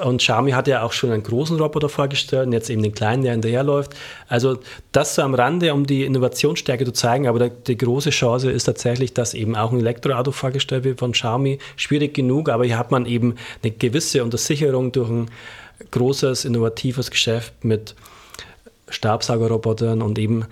Und 0.04 0.18
Xiaomi 0.20 0.52
hat 0.52 0.68
ja 0.68 0.84
auch 0.84 0.92
schon 0.92 1.12
einen 1.12 1.24
großen 1.24 1.60
Roboter 1.60 1.90
vorgestellt 1.90 2.46
und 2.46 2.54
jetzt 2.54 2.70
eben 2.70 2.84
den 2.84 2.94
kleinen, 2.94 3.24
der 3.24 3.32
hinterherläuft. 3.32 3.96
Also 4.28 4.60
das 4.92 5.16
so 5.16 5.24
am 5.24 5.34
Rande, 5.34 5.74
um 5.74 5.88
die 5.88 6.06
Innovationsstärke 6.06 6.86
zu 6.86 6.94
zeigen. 6.94 7.28
Aber 7.28 7.50
die 7.50 7.78
große 7.78 8.12
Chance 8.12 8.52
ist 8.52 8.66
tatsächlich, 8.66 9.16
dass 9.16 9.34
eben 9.34 9.56
auch 9.56 9.72
ein 9.72 9.80
Elektroauto 9.80 10.32
vorgestellt 10.32 10.84
wird 10.84 11.00
von 11.00 11.14
Xiaomi. 11.14 11.58
Schwierig 11.78 12.14
genug, 12.14 12.50
aber 12.50 12.66
hier 12.66 12.78
hat 12.78 12.92
man 12.92 13.08
eben 13.08 13.36
eine 13.64 13.72
gewisse 13.72 14.24
Untersicherung 14.24 14.92
durch 14.92 15.10
ein 15.10 15.32
großes, 15.90 16.46
innovatives 16.46 17.10
Geschäft 17.10 17.66
mit 17.66 17.96
Staubsaugerrobotern 18.90 20.04
und 20.04 20.20
eben 20.20 20.46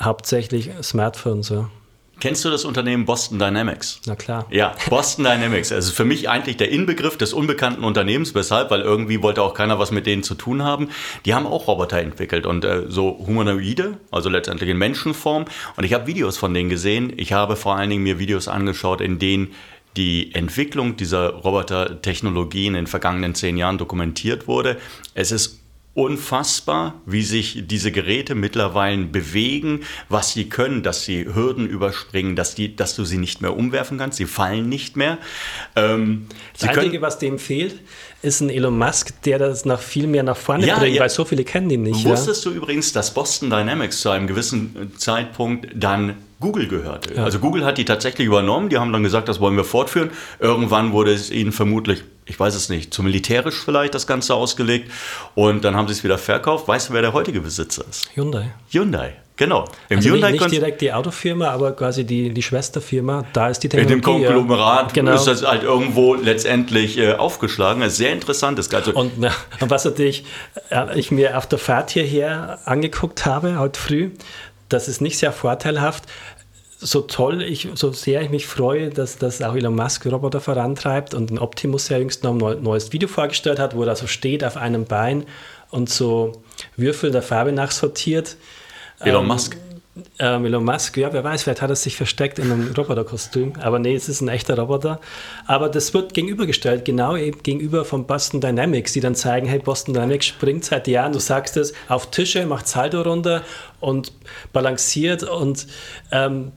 hauptsächlich 0.00 0.70
Smartphones. 0.82 1.50
Ja. 1.50 1.70
Kennst 2.18 2.44
du 2.46 2.50
das 2.50 2.64
Unternehmen 2.64 3.04
Boston 3.04 3.38
Dynamics? 3.38 4.00
Na 4.06 4.16
klar. 4.16 4.46
Ja, 4.50 4.74
Boston 4.88 5.24
Dynamics. 5.24 5.70
Also 5.70 5.92
für 5.92 6.06
mich 6.06 6.30
eigentlich 6.30 6.56
der 6.56 6.70
Inbegriff 6.70 7.18
des 7.18 7.34
unbekannten 7.34 7.84
Unternehmens. 7.84 8.34
Weshalb? 8.34 8.70
Weil 8.70 8.80
irgendwie 8.80 9.22
wollte 9.22 9.42
auch 9.42 9.52
keiner 9.52 9.78
was 9.78 9.90
mit 9.90 10.06
denen 10.06 10.22
zu 10.22 10.34
tun 10.34 10.62
haben. 10.62 10.88
Die 11.26 11.34
haben 11.34 11.46
auch 11.46 11.68
Roboter 11.68 11.98
entwickelt 11.98 12.46
und 12.46 12.64
äh, 12.64 12.84
so 12.88 13.18
humanoide, 13.26 13.98
also 14.10 14.30
letztendlich 14.30 14.70
in 14.70 14.78
Menschenform. 14.78 15.44
Und 15.76 15.84
ich 15.84 15.92
habe 15.92 16.06
Videos 16.06 16.38
von 16.38 16.54
denen 16.54 16.70
gesehen. 16.70 17.12
Ich 17.16 17.34
habe 17.34 17.54
vor 17.54 17.76
allen 17.76 17.90
Dingen 17.90 18.02
mir 18.02 18.18
Videos 18.18 18.48
angeschaut, 18.48 19.02
in 19.02 19.18
denen 19.18 19.52
die 19.96 20.34
Entwicklung 20.34 20.96
dieser 20.96 21.30
Robotertechnologie 21.30 22.66
in 22.66 22.74
den 22.74 22.86
vergangenen 22.86 23.34
zehn 23.34 23.56
Jahren 23.56 23.78
dokumentiert 23.78 24.46
wurde. 24.46 24.78
Es 25.14 25.32
ist 25.32 25.60
unfassbar, 25.96 27.00
wie 27.06 27.22
sich 27.22 27.62
diese 27.66 27.90
Geräte 27.90 28.34
mittlerweile 28.34 29.04
bewegen, 29.06 29.80
was 30.10 30.34
sie 30.34 30.48
können, 30.48 30.82
dass 30.82 31.04
sie 31.04 31.24
Hürden 31.24 31.66
überspringen, 31.66 32.36
dass, 32.36 32.54
die, 32.54 32.76
dass 32.76 32.94
du 32.94 33.04
sie 33.04 33.16
nicht 33.16 33.40
mehr 33.40 33.56
umwerfen 33.56 33.96
kannst, 33.96 34.18
sie 34.18 34.26
fallen 34.26 34.68
nicht 34.68 34.96
mehr. 34.96 35.18
Ähm, 35.74 36.26
Das 36.58 36.68
Einzige, 36.68 37.00
was 37.00 37.18
dem 37.18 37.38
fehlt, 37.38 37.80
ist 38.22 38.40
ein 38.40 38.50
Elon 38.50 38.76
Musk, 38.78 39.22
der 39.22 39.38
das 39.38 39.64
noch 39.64 39.80
viel 39.80 40.06
mehr 40.06 40.22
nach 40.22 40.36
vorne 40.36 40.66
Ja, 40.66 40.78
bringt, 40.78 40.94
ja. 40.96 41.02
weil 41.02 41.10
so 41.10 41.24
viele 41.24 41.44
kennen 41.44 41.70
ihn 41.70 41.82
nicht. 41.82 42.04
Ja? 42.04 42.10
Wusstest 42.10 42.44
du 42.44 42.50
übrigens, 42.50 42.92
dass 42.92 43.12
Boston 43.12 43.50
Dynamics 43.50 44.00
zu 44.00 44.10
einem 44.10 44.26
gewissen 44.26 44.92
Zeitpunkt 44.96 45.68
dann 45.74 46.16
Google 46.40 46.66
gehörte? 46.68 47.22
Also 47.22 47.38
Google 47.38 47.64
hat 47.64 47.78
die 47.78 47.84
tatsächlich 47.84 48.26
übernommen, 48.26 48.68
die 48.68 48.78
haben 48.78 48.92
dann 48.92 49.02
gesagt, 49.02 49.28
das 49.28 49.40
wollen 49.40 49.56
wir 49.56 49.64
fortführen. 49.64 50.10
Irgendwann 50.38 50.92
wurde 50.92 51.12
es 51.12 51.30
ihnen 51.30 51.52
vermutlich, 51.52 52.02
ich 52.24 52.38
weiß 52.38 52.54
es 52.54 52.68
nicht, 52.68 52.92
zu 52.92 53.02
militärisch 53.02 53.62
vielleicht 53.64 53.94
das 53.94 54.06
Ganze 54.06 54.34
ausgelegt 54.34 54.90
und 55.34 55.64
dann 55.64 55.76
haben 55.76 55.86
sie 55.88 55.92
es 55.94 56.04
wieder 56.04 56.18
verkauft. 56.18 56.66
Weißt 56.68 56.88
du, 56.88 56.92
wer 56.94 57.02
der 57.02 57.12
heutige 57.12 57.40
Besitzer 57.40 57.84
ist? 57.88 58.10
Hyundai. 58.14 58.52
Hyundai, 58.70 59.14
genau. 59.36 59.64
Im 59.88 59.98
Also 59.98 60.08
nicht, 60.10 60.22
Hyundai 60.22 60.32
nicht 60.32 60.50
direkt 60.50 60.80
die 60.80 60.92
Autofirma, 60.92 61.50
aber 61.50 61.72
quasi 61.72 62.04
die, 62.04 62.30
die 62.30 62.42
Schwesterfirma, 62.42 63.24
da 63.32 63.48
ist 63.48 63.60
die 63.60 63.66
in 63.68 63.86
dem 63.86 64.00
Technologie. 64.02 64.24
ja. 64.24 64.28
Konglomerat 64.32 64.94
genau. 64.94 65.14
ist 65.14 65.26
das 65.26 65.44
halt 65.46 65.62
irgendwo 65.62 66.14
letztendlich 66.14 66.98
äh, 66.98 67.12
aufgeschlagen. 67.14 67.80
Das 67.82 67.92
ist 67.92 67.98
sehr 67.98 68.12
interessant. 68.12 68.58
Das 68.58 68.68
Ganze. 68.70 68.92
Und, 68.92 69.12
und 69.60 69.70
was 69.70 69.84
natürlich 69.84 70.24
äh, 70.70 70.98
ich 70.98 71.10
mir 71.10 71.36
auf 71.38 71.46
der 71.46 71.58
Fahrt 71.58 71.90
hierher 71.90 72.58
angeguckt 72.64 73.26
habe, 73.26 73.58
heute 73.58 73.78
früh, 73.80 74.10
das 74.68 74.88
ist 74.88 75.00
nicht 75.00 75.18
sehr 75.18 75.32
vorteilhaft. 75.32 76.04
So 76.78 77.00
toll, 77.00 77.40
ich, 77.40 77.68
so 77.74 77.90
sehr 77.92 78.20
ich 78.20 78.28
mich 78.28 78.46
freue, 78.46 78.90
dass, 78.90 79.16
dass 79.16 79.40
auch 79.40 79.54
Elon 79.54 79.74
Musk 79.74 80.04
Roboter 80.04 80.40
vorantreibt 80.40 81.14
und 81.14 81.30
ein 81.30 81.38
Optimus 81.38 81.88
ja 81.88 81.96
jüngst 81.96 82.22
noch 82.22 82.32
ein 82.32 82.36
neu- 82.36 82.56
neues 82.56 82.92
Video 82.92 83.08
vorgestellt 83.08 83.58
hat, 83.58 83.74
wo 83.74 83.84
er 83.84 83.96
so 83.96 84.06
steht 84.06 84.44
auf 84.44 84.58
einem 84.58 84.84
Bein 84.84 85.24
und 85.70 85.88
so 85.88 86.42
Würfel 86.76 87.10
der 87.10 87.22
Farbe 87.22 87.52
nachsortiert. 87.52 88.36
Elon 89.00 89.22
ähm, 89.22 89.28
Musk. 89.28 89.56
Ähm, 90.18 90.44
Elon 90.44 90.64
Musk, 90.64 90.96
ja, 90.98 91.12
wer 91.12 91.24
weiß, 91.24 91.42
vielleicht 91.42 91.62
hat 91.62 91.70
er 91.70 91.76
sich 91.76 91.96
versteckt 91.96 92.38
in 92.38 92.52
einem 92.52 92.74
Roboterkostüm. 92.76 93.54
Aber 93.60 93.78
nee, 93.78 93.94
es 93.94 94.08
ist 94.08 94.20
ein 94.20 94.28
echter 94.28 94.58
Roboter. 94.58 95.00
Aber 95.46 95.68
das 95.68 95.94
wird 95.94 96.12
gegenübergestellt, 96.12 96.84
genau 96.84 97.16
eben 97.16 97.42
gegenüber 97.42 97.84
von 97.84 98.06
Boston 98.06 98.40
Dynamics, 98.40 98.92
die 98.92 99.00
dann 99.00 99.14
zeigen, 99.14 99.46
hey, 99.46 99.58
Boston 99.58 99.94
Dynamics 99.94 100.26
springt 100.26 100.64
seit 100.64 100.86
Jahren, 100.86 101.12
du 101.12 101.18
sagst 101.18 101.56
es, 101.56 101.72
auf 101.88 102.10
Tische, 102.10 102.44
macht 102.46 102.68
Salto 102.68 103.02
runter 103.02 103.42
und 103.80 104.12
balanciert 104.52 105.22
und 105.22 105.66
ähm, 106.12 106.52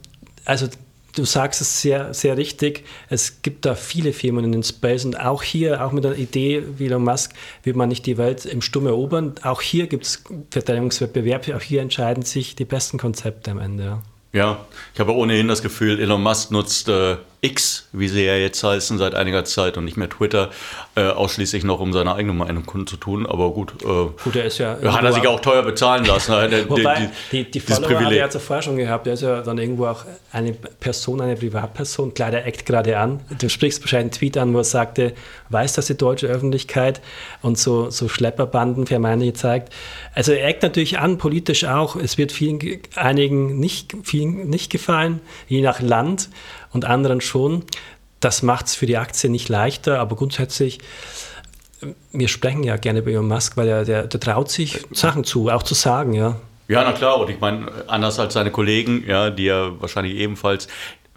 also 0.45 0.67
du 1.15 1.25
sagst 1.25 1.61
es 1.61 1.81
sehr, 1.81 2.13
sehr 2.13 2.37
richtig. 2.37 2.85
Es 3.09 3.41
gibt 3.41 3.65
da 3.65 3.75
viele 3.75 4.13
Firmen 4.13 4.45
in 4.45 4.51
den 4.51 4.63
Space 4.63 5.05
und 5.05 5.19
auch 5.19 5.43
hier, 5.43 5.85
auch 5.85 5.91
mit 5.91 6.03
der 6.03 6.17
Idee 6.17 6.63
wie 6.77 6.85
Elon 6.85 7.03
Musk, 7.03 7.33
wird 7.63 7.75
man 7.75 7.89
nicht 7.89 8.05
die 8.05 8.17
Welt 8.17 8.45
im 8.45 8.61
Sturm 8.61 8.87
erobern. 8.87 9.35
Auch 9.43 9.61
hier 9.61 9.87
gibt 9.87 10.05
es 10.05 10.23
Verteidigungswettbewerb, 10.51 11.49
auch 11.49 11.61
hier 11.61 11.81
entscheiden 11.81 12.23
sich 12.23 12.55
die 12.55 12.65
besten 12.65 12.97
Konzepte 12.97 13.51
am 13.51 13.59
Ende. 13.59 13.83
Ja. 13.83 14.03
Ja, 14.31 14.67
ich 14.93 14.99
habe 14.99 15.15
ohnehin 15.15 15.47
das 15.47 15.63
Gefühl, 15.63 15.99
Elon 15.99 16.21
Musk 16.21 16.51
nutzt 16.51 16.87
äh, 16.87 17.17
X, 17.41 17.87
wie 17.93 18.07
sie 18.09 18.25
ja 18.25 18.35
jetzt 18.35 18.61
heißen, 18.63 18.97
seit 18.97 19.15
einiger 19.15 19.45
Zeit 19.45 19.77
und 19.77 19.85
nicht 19.85 19.95
mehr 19.95 20.09
Twitter, 20.09 20.49
äh, 20.95 21.03
ausschließlich 21.03 21.63
noch, 21.63 21.79
um 21.79 21.93
seine 21.93 22.13
eigene 22.15 22.33
Meinung 22.33 22.65
kundzutun. 22.65 23.25
Aber 23.25 23.51
gut, 23.51 23.73
äh, 23.83 23.85
Gut, 24.23 24.35
er 24.35 24.45
ist 24.45 24.57
ja. 24.57 24.77
hat 24.83 25.03
er 25.03 25.13
sich 25.13 25.25
auch 25.25 25.39
teuer 25.39 25.63
bezahlen 25.63 26.03
lassen. 26.03 26.33
äh, 26.51 26.69
Wobei, 26.69 27.09
die, 27.31 27.45
die 27.45 27.51
dieses 27.51 27.79
Follower 27.79 27.99
hat 28.01 28.11
er 28.11 28.17
ja 28.17 28.29
zuvor 28.29 28.61
schon 28.61 28.75
gehabt. 28.75 29.07
Er 29.07 29.13
ist 29.13 29.21
ja 29.21 29.41
dann 29.41 29.57
irgendwo 29.57 29.85
auch 29.87 30.03
eine 30.33 30.51
Person, 30.53 31.21
eine 31.21 31.35
Privatperson. 31.35 32.13
Klar, 32.13 32.31
der 32.31 32.45
eckt 32.45 32.65
gerade 32.65 32.97
an. 32.97 33.21
Du 33.39 33.47
sprichst 33.49 33.81
wahrscheinlich 33.81 33.99
einen 33.99 34.11
Tweet 34.11 34.37
an, 34.37 34.53
wo 34.53 34.57
er 34.57 34.63
sagte, 34.65 35.13
weiß 35.49 35.73
das 35.73 35.87
die 35.87 35.95
deutsche 35.97 36.27
Öffentlichkeit 36.27 36.99
und 37.41 37.57
so, 37.57 37.89
so 37.89 38.09
Schlepperbanden 38.09 38.85
vermeintlich 38.85 39.35
zeigt. 39.35 39.73
Also 40.13 40.33
er 40.33 40.45
eckt 40.47 40.63
natürlich 40.63 40.99
an, 40.99 41.17
politisch 41.17 41.63
auch. 41.63 41.95
Es 41.95 42.17
wird 42.17 42.31
vielen, 42.33 42.59
ge- 42.59 42.81
einigen 42.95 43.59
nicht, 43.59 43.95
vielen 44.03 44.49
nicht 44.49 44.69
gefallen, 44.71 45.21
je 45.47 45.61
nach 45.61 45.79
Land 45.79 46.29
und 46.71 46.85
anderen 46.85 47.21
schon. 47.21 47.63
Das 48.19 48.41
macht 48.43 48.67
es 48.67 48.75
für 48.75 48.85
die 48.85 48.97
Aktie 48.97 49.29
nicht 49.29 49.49
leichter, 49.49 49.99
aber 49.99 50.15
grundsätzlich 50.15 50.79
wir 52.11 52.27
sprechen 52.27 52.63
ja 52.63 52.77
gerne 52.77 52.99
über 52.99 53.11
Elon 53.11 53.27
Musk, 53.27 53.57
weil 53.57 53.67
er, 53.67 53.85
der, 53.85 54.07
der 54.07 54.19
traut 54.19 54.49
sich 54.49 54.79
Sachen 54.91 55.23
zu, 55.23 55.49
auch 55.49 55.63
zu 55.63 55.73
sagen, 55.73 56.13
ja. 56.13 56.35
Ja, 56.67 56.83
na 56.83 56.91
klar. 56.91 57.19
Und 57.19 57.29
ich 57.29 57.39
meine, 57.39 57.71
anders 57.87 58.19
als 58.19 58.33
seine 58.33 58.51
Kollegen, 58.51 59.03
ja, 59.07 59.29
die 59.29 59.45
ja 59.45 59.71
wahrscheinlich 59.81 60.15
ebenfalls, 60.15 60.67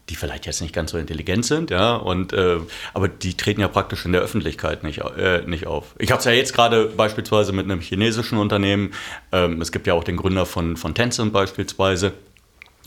die 0.08 0.16
vielleicht 0.16 0.46
jetzt 0.46 0.60
nicht 0.60 0.74
ganz 0.74 0.90
so 0.90 0.98
intelligent 0.98 1.44
sind, 1.44 1.70
ja, 1.70 1.94
und 1.94 2.32
äh, 2.32 2.58
aber 2.92 3.08
die 3.08 3.36
treten 3.36 3.60
ja 3.60 3.68
praktisch 3.68 4.04
in 4.04 4.12
der 4.12 4.20
Öffentlichkeit 4.20 4.82
nicht, 4.82 4.98
äh, 4.98 5.42
nicht 5.46 5.66
auf. 5.66 5.94
Ich 5.98 6.10
habe 6.10 6.18
es 6.18 6.24
ja 6.24 6.32
jetzt 6.32 6.54
gerade 6.54 6.86
beispielsweise 6.86 7.52
mit 7.52 7.64
einem 7.64 7.80
chinesischen 7.80 8.38
Unternehmen. 8.38 8.92
Ähm, 9.30 9.60
es 9.60 9.72
gibt 9.72 9.86
ja 9.86 9.94
auch 9.94 10.04
den 10.04 10.16
Gründer 10.16 10.46
von, 10.46 10.76
von 10.76 10.94
Tencent 10.94 11.32
beispielsweise. 11.32 12.12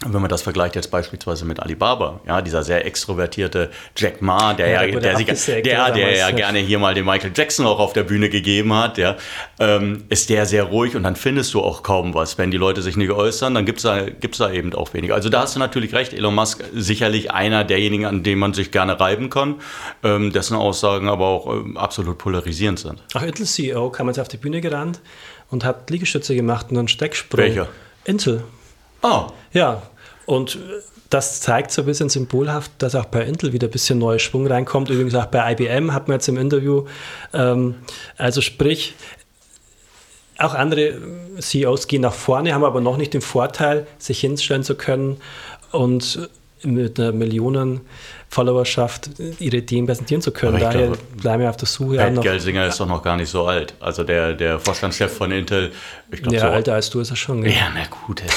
Und 0.04 0.14
wenn 0.14 0.20
man 0.20 0.30
das 0.30 0.42
vergleicht 0.42 0.76
jetzt 0.76 0.92
beispielsweise 0.92 1.46
mit 1.46 1.62
Alibaba, 1.62 2.20
ja, 2.28 2.42
dieser 2.42 2.64
sehr 2.64 2.86
extrovertierte 2.86 3.72
Jack 3.96 4.22
Ma, 4.22 4.54
der 4.54 4.68
Ja, 4.68 4.84
ja, 4.84 5.00
der 5.00 5.16
der, 5.16 5.62
der, 5.62 5.92
der 5.92 6.18
ja 6.18 6.30
ja. 6.30 6.32
gerne 6.32 6.60
hier 6.60 6.80
mal 6.80 6.94
den 6.94 7.06
Michael 7.06 7.32
Jackson 7.34 7.66
auch 7.66 7.80
auf 7.80 7.94
der 7.94 8.04
Bühne 8.04 8.30
gegeben 8.30 8.74
hat, 8.74 8.98
ja, 8.98 9.16
ähm, 9.58 10.04
ist 10.10 10.30
der 10.30 10.46
sehr 10.46 10.64
ruhig 10.64 10.98
und 10.98 11.04
dann 11.04 11.16
findest 11.16 11.54
du 11.54 11.62
auch 11.62 11.82
kaum 11.82 12.14
was. 12.14 12.38
Wenn 12.38 12.52
die 12.52 12.58
Leute 12.58 12.82
sich 12.82 12.98
nicht 12.98 13.12
äußern, 13.12 13.56
dann 13.56 13.66
gibt 13.66 13.78
es 13.78 13.84
da, 13.84 14.02
gibt's 14.10 14.40
da 14.40 14.52
eben 14.52 14.74
auch 14.76 14.94
weniger. 14.94 15.16
Also 15.16 15.30
da 15.30 15.42
hast 15.42 15.56
du 15.56 15.60
natürlich 15.60 15.94
recht, 15.94 16.14
Elon 16.14 16.36
Musk 16.36 16.62
sicherlich 16.74 17.32
einer 17.32 17.64
derjenigen, 17.64 18.06
an 18.06 18.22
dem 18.22 18.40
man 18.40 18.54
sich 18.54 18.72
gerne 18.72 19.00
reiben 19.00 19.30
kann, 19.30 19.56
ähm, 20.04 20.34
dessen 20.34 20.58
Aussagen 20.58 21.08
aber 21.08 21.26
auch 21.26 21.54
ähm, 21.54 21.78
absolut 21.78 22.18
polarisierend 22.18 22.80
sind. 22.80 23.02
Auch 23.14 23.22
Intel 23.22 23.46
CEO 23.46 23.90
kam 23.92 24.08
jetzt 24.08 24.20
auf 24.20 24.28
die 24.28 24.38
Bühne 24.38 24.60
gerannt 24.60 25.00
und 25.50 25.64
hat 25.64 25.90
Liegestütze 25.90 26.36
gemacht 26.36 26.68
und 26.70 26.78
einen 26.78 26.90
Stecksprung. 26.90 27.40
Welcher? 27.40 27.70
Intel. 28.04 28.44
Oh, 29.08 29.28
Ja, 29.54 29.84
und 30.26 30.58
das 31.12 31.40
zeigt 31.40 31.70
so 31.70 31.84
ein 31.84 31.86
bisschen 31.86 32.10
symbolhaft, 32.10 32.72
dass 32.80 32.96
auch 32.96 33.06
bei 33.06 33.22
Intel 33.22 33.54
wieder 33.54 33.68
ein 33.68 33.72
bisschen 33.72 34.00
neuer 34.00 34.18
Schwung 34.18 34.48
reinkommt. 34.48 34.90
Übrigens 34.90 35.14
auch 35.14 35.28
bei 35.28 35.52
IBM 35.52 35.94
hat 35.94 36.08
man 36.08 36.16
jetzt 36.16 36.28
im 36.28 36.38
Interview. 36.38 36.86
Ähm, 37.32 37.76
also 38.18 38.42
sprich, 38.42 38.96
auch 40.40 40.56
andere 40.56 40.98
CEOs 41.40 41.86
gehen 41.86 42.02
nach 42.02 42.16
vorne, 42.16 42.56
haben 42.56 42.64
aber 42.64 42.82
noch 42.82 42.98
nicht 42.98 43.14
den 43.14 43.22
Vorteil, 43.22 43.86
sich 44.00 44.22
hinstellen 44.22 44.64
zu 44.64 44.74
können 44.74 45.22
und 45.72 46.28
mit 46.64 47.00
einer 47.00 47.12
Millionen 47.12 47.82
Followerschaft 48.36 49.12
ihre 49.40 49.58
Ideen 49.58 49.86
präsentieren 49.86 50.22
zu 50.22 50.32
können. 50.32 50.60
Daher 50.60 50.88
glaube, 50.88 50.98
bleiben 51.22 51.44
wir 51.44 51.50
auf 51.50 51.56
der 51.56 51.70
Suche. 51.70 51.96
Pat 51.96 52.22
Gelsinger 52.22 52.68
ist 52.68 52.78
doch 52.82 52.86
noch 52.86 53.02
gar 53.02 53.16
nicht 53.16 53.30
so 53.30 53.46
alt. 53.46 53.74
Also 53.80 54.04
der, 54.04 54.34
der 54.34 54.60
Vorstandschef 54.60 55.16
von 55.16 55.32
Intel, 55.32 55.72
ich 56.12 56.22
glaube 56.22 56.36
ja, 56.36 56.42
so. 56.42 56.48
älter 56.48 56.74
als 56.74 56.90
du 56.90 57.00
ist 57.00 57.12
er 57.12 57.16
schon. 57.16 57.44
Ja. 57.44 57.52
Ja, 57.52 57.72
na 57.74 57.86
gut. 57.86 58.22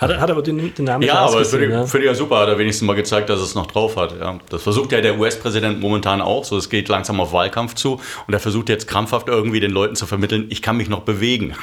ja. 0.00 0.08
Hat, 0.08 0.20
hat 0.20 0.30
aber 0.30 0.42
den, 0.42 0.74
den 0.74 0.84
Namen 0.84 1.02
Ja, 1.02 1.20
aber 1.20 1.44
finde 1.44 1.70
ja. 1.70 1.84
ich, 1.84 1.90
find 1.90 2.04
ich 2.04 2.08
ja 2.08 2.14
super, 2.14 2.38
hat 2.40 2.48
er 2.48 2.58
wenigstens 2.58 2.86
mal 2.86 2.94
gezeigt, 2.94 3.28
dass 3.30 3.40
es 3.40 3.54
noch 3.54 3.66
drauf 3.66 3.96
hat. 3.96 4.18
Ja. 4.18 4.38
Das 4.48 4.62
versucht 4.62 4.92
ja 4.92 5.00
der 5.00 5.18
US-Präsident 5.18 5.80
momentan 5.80 6.20
auch. 6.20 6.44
So, 6.44 6.56
es 6.56 6.68
geht 6.68 6.88
langsam 6.88 7.20
auf 7.20 7.32
Wahlkampf 7.32 7.74
zu 7.74 8.00
und 8.26 8.34
er 8.34 8.40
versucht 8.40 8.68
jetzt 8.68 8.86
krampfhaft 8.88 9.28
irgendwie 9.28 9.60
den 9.60 9.70
Leuten 9.70 9.96
zu 9.96 10.06
vermitteln, 10.06 10.46
ich 10.50 10.62
kann 10.62 10.76
mich 10.76 10.88
noch 10.88 11.00
bewegen. 11.00 11.54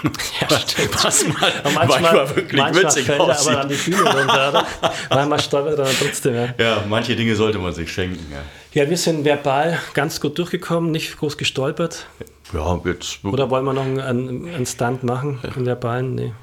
Ja. 0.41 0.47
Was 1.03 1.27
mal, 1.27 1.51
Und 1.63 1.75
manchmal, 1.75 2.35
wirklich 2.35 2.61
manchmal 2.61 2.83
witzig 2.83 3.05
fällt 3.05 3.19
er 3.19 3.25
aussieht. 3.25 3.51
aber 3.51 3.61
an 3.61 3.69
die 3.69 3.75
Bühne 3.75 4.03
runter? 4.03 4.65
Manchmal 5.09 5.39
stolpert 5.39 5.79
er 5.79 5.85
trotzdem. 5.85 6.35
Ja. 6.35 6.53
Ja, 6.57 6.83
manche 6.89 7.15
Dinge 7.15 7.35
sollte 7.35 7.57
man 7.59 7.73
sich 7.73 7.91
schenken. 7.91 8.25
Ja. 8.31 8.41
Ja, 8.75 8.89
wir 8.89 8.97
sind 8.97 9.23
verbal 9.23 9.79
ganz 9.93 10.19
gut 10.19 10.37
durchgekommen, 10.37 10.91
nicht 10.91 11.17
groß 11.17 11.37
gestolpert. 11.37 12.07
Ja, 12.53 12.77
jetzt. 12.83 13.23
Oder 13.23 13.49
wollen 13.49 13.63
wir 13.63 13.71
noch 13.71 13.85
einen, 13.85 13.99
einen 14.53 14.65
Stand 14.65 15.03
machen, 15.03 15.39
einen 15.55 15.65
verbalen? 15.65 16.15
Nee. 16.15 16.33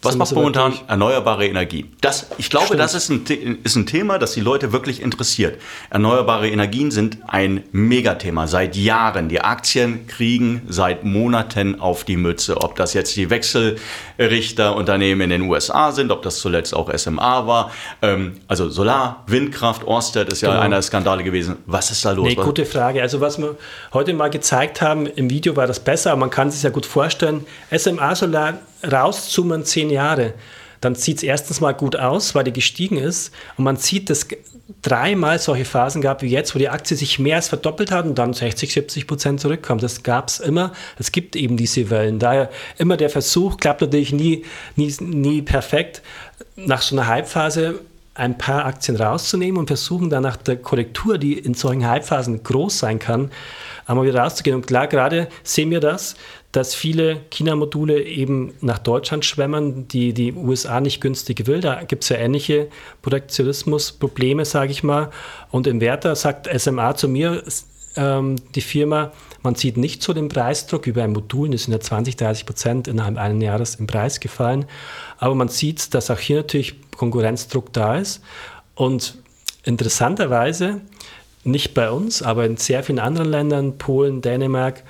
Was 0.00 0.14
macht 0.16 0.32
momentan 0.32 0.74
erneuerbare 0.86 1.44
Energie? 1.48 1.86
Das, 2.00 2.28
ich 2.38 2.50
glaube, 2.50 2.66
Stimmt. 2.66 2.80
das 2.80 2.94
ist 2.94 3.08
ein, 3.10 3.24
ist 3.64 3.74
ein 3.74 3.84
Thema, 3.84 4.20
das 4.20 4.32
die 4.32 4.40
Leute 4.40 4.72
wirklich 4.72 5.02
interessiert. 5.02 5.60
Erneuerbare 5.90 6.48
Energien 6.48 6.92
sind 6.92 7.18
ein 7.26 7.64
Megathema 7.72 8.46
seit 8.46 8.76
Jahren. 8.76 9.28
Die 9.28 9.40
Aktien 9.40 10.06
kriegen 10.06 10.62
seit 10.68 11.02
Monaten 11.02 11.80
auf 11.80 12.04
die 12.04 12.16
Mütze. 12.16 12.58
Ob 12.58 12.76
das 12.76 12.94
jetzt 12.94 13.16
die 13.16 13.28
Wechselrichterunternehmen 13.28 15.22
in 15.22 15.30
den 15.30 15.50
USA 15.50 15.90
sind, 15.90 16.12
ob 16.12 16.22
das 16.22 16.38
zuletzt 16.38 16.74
auch 16.74 16.92
SMA 16.96 17.48
war. 17.48 17.72
Ähm, 18.00 18.34
also 18.46 18.68
Solar, 18.68 19.24
Windkraft, 19.26 19.84
Orsted 19.84 20.28
ist 20.28 20.42
ja 20.42 20.50
Genau. 20.50 20.60
einer 20.60 20.76
der 20.76 20.82
Skandale 20.82 21.24
gewesen. 21.24 21.56
Was 21.66 21.90
ist 21.90 22.04
da 22.04 22.12
los? 22.12 22.28
Nee, 22.28 22.36
gute 22.36 22.66
Frage. 22.66 23.02
Also 23.02 23.20
was 23.20 23.36
wir 23.38 23.56
heute 23.92 24.14
mal 24.14 24.30
gezeigt 24.30 24.80
haben, 24.80 25.06
im 25.06 25.28
Video 25.28 25.56
war 25.56 25.66
das 25.66 25.80
besser, 25.80 26.12
aber 26.12 26.20
man 26.20 26.30
kann 26.30 26.52
sich 26.52 26.62
ja 26.62 26.70
gut 26.70 26.86
vorstellen, 26.86 27.44
SMA 27.76 28.14
Solar 28.14 28.54
rauszoomen 28.82 29.64
zehn 29.64 29.90
Jahre, 29.90 30.34
dann 30.80 30.94
sieht 30.94 31.18
es 31.18 31.22
erstens 31.22 31.60
mal 31.60 31.72
gut 31.72 31.96
aus, 31.96 32.34
weil 32.34 32.44
die 32.44 32.52
gestiegen 32.52 32.96
ist 32.96 33.32
und 33.56 33.64
man 33.64 33.76
sieht, 33.76 34.10
dass 34.10 34.28
dreimal 34.82 35.38
solche 35.38 35.64
Phasen 35.64 36.02
gab 36.02 36.22
wie 36.22 36.28
jetzt, 36.28 36.54
wo 36.54 36.58
die 36.58 36.68
Aktie 36.68 36.96
sich 36.96 37.18
mehr 37.18 37.36
als 37.36 37.48
verdoppelt 37.48 37.90
hat 37.90 38.04
und 38.04 38.16
dann 38.16 38.32
60, 38.32 38.72
70 38.72 39.06
Prozent 39.06 39.40
zurückkommt. 39.40 39.82
Das 39.82 40.02
gab 40.02 40.28
es 40.28 40.40
immer. 40.40 40.72
Es 40.98 41.10
gibt 41.10 41.36
eben 41.36 41.56
diese 41.56 41.90
Wellen. 41.90 42.18
Daher 42.18 42.50
immer 42.76 42.96
der 42.96 43.10
Versuch, 43.10 43.56
klappt 43.56 43.80
natürlich 43.80 44.12
nie, 44.12 44.44
nie, 44.76 44.94
nie 45.00 45.42
perfekt, 45.42 46.02
nach 46.56 46.82
so 46.82 46.96
einer 46.96 47.12
Hypephase 47.12 47.80
ein 48.14 48.36
paar 48.36 48.66
Aktien 48.66 48.96
rauszunehmen 48.96 49.58
und 49.58 49.68
versuchen 49.68 50.10
dann 50.10 50.24
nach 50.24 50.36
der 50.36 50.56
Korrektur, 50.56 51.18
die 51.18 51.34
in 51.34 51.54
solchen 51.54 51.88
Hypephasen 51.88 52.42
groß 52.42 52.78
sein 52.78 52.98
kann, 52.98 53.30
einmal 53.88 54.06
wieder 54.06 54.20
rauszugehen. 54.20 54.54
Und 54.54 54.66
klar, 54.66 54.86
gerade 54.86 55.28
sehen 55.42 55.70
wir 55.70 55.80
das, 55.80 56.14
dass 56.52 56.74
viele 56.74 57.20
China-Module 57.30 58.02
eben 58.02 58.54
nach 58.60 58.78
Deutschland 58.78 59.24
schwemmen, 59.24 59.88
die 59.88 60.12
die 60.12 60.32
USA 60.32 60.80
nicht 60.80 61.00
günstig 61.00 61.46
will. 61.46 61.60
Da 61.60 61.82
gibt 61.82 62.04
es 62.04 62.10
ja 62.10 62.16
ähnliche 62.16 62.68
Protektionismus-Probleme, 63.02 64.44
sage 64.44 64.70
ich 64.70 64.82
mal. 64.82 65.10
Und 65.50 65.66
im 65.66 65.80
Werter 65.80 66.14
sagt 66.14 66.48
SMA 66.60 66.94
zu 66.94 67.08
mir, 67.08 67.42
ähm, 67.96 68.36
die 68.54 68.60
Firma, 68.60 69.12
man 69.42 69.54
sieht 69.54 69.76
nicht 69.76 70.02
so 70.02 70.12
den 70.12 70.28
Preisdruck 70.28 70.86
wie 70.86 70.92
bei 70.92 71.08
Modulen, 71.08 71.52
die 71.52 71.58
sind 71.58 71.72
ja 71.72 71.80
20, 71.80 72.16
30 72.16 72.46
Prozent 72.46 72.88
innerhalb 72.88 73.16
eines 73.16 73.42
Jahres 73.42 73.74
im 73.76 73.86
Preis 73.86 74.20
gefallen. 74.20 74.66
Aber 75.18 75.34
man 75.34 75.48
sieht, 75.48 75.94
dass 75.94 76.10
auch 76.10 76.18
hier 76.18 76.38
natürlich 76.38 76.76
Konkurrenzdruck 76.96 77.72
da 77.72 77.96
ist. 77.96 78.22
Und 78.74 79.18
interessanterweise, 79.64 80.80
nicht 81.48 81.74
bei 81.74 81.90
uns, 81.90 82.22
aber 82.22 82.46
in 82.46 82.56
sehr 82.56 82.82
vielen 82.82 82.98
anderen 82.98 83.28
Ländern, 83.28 83.78
Polen, 83.78 84.20
Dänemark, 84.20 84.82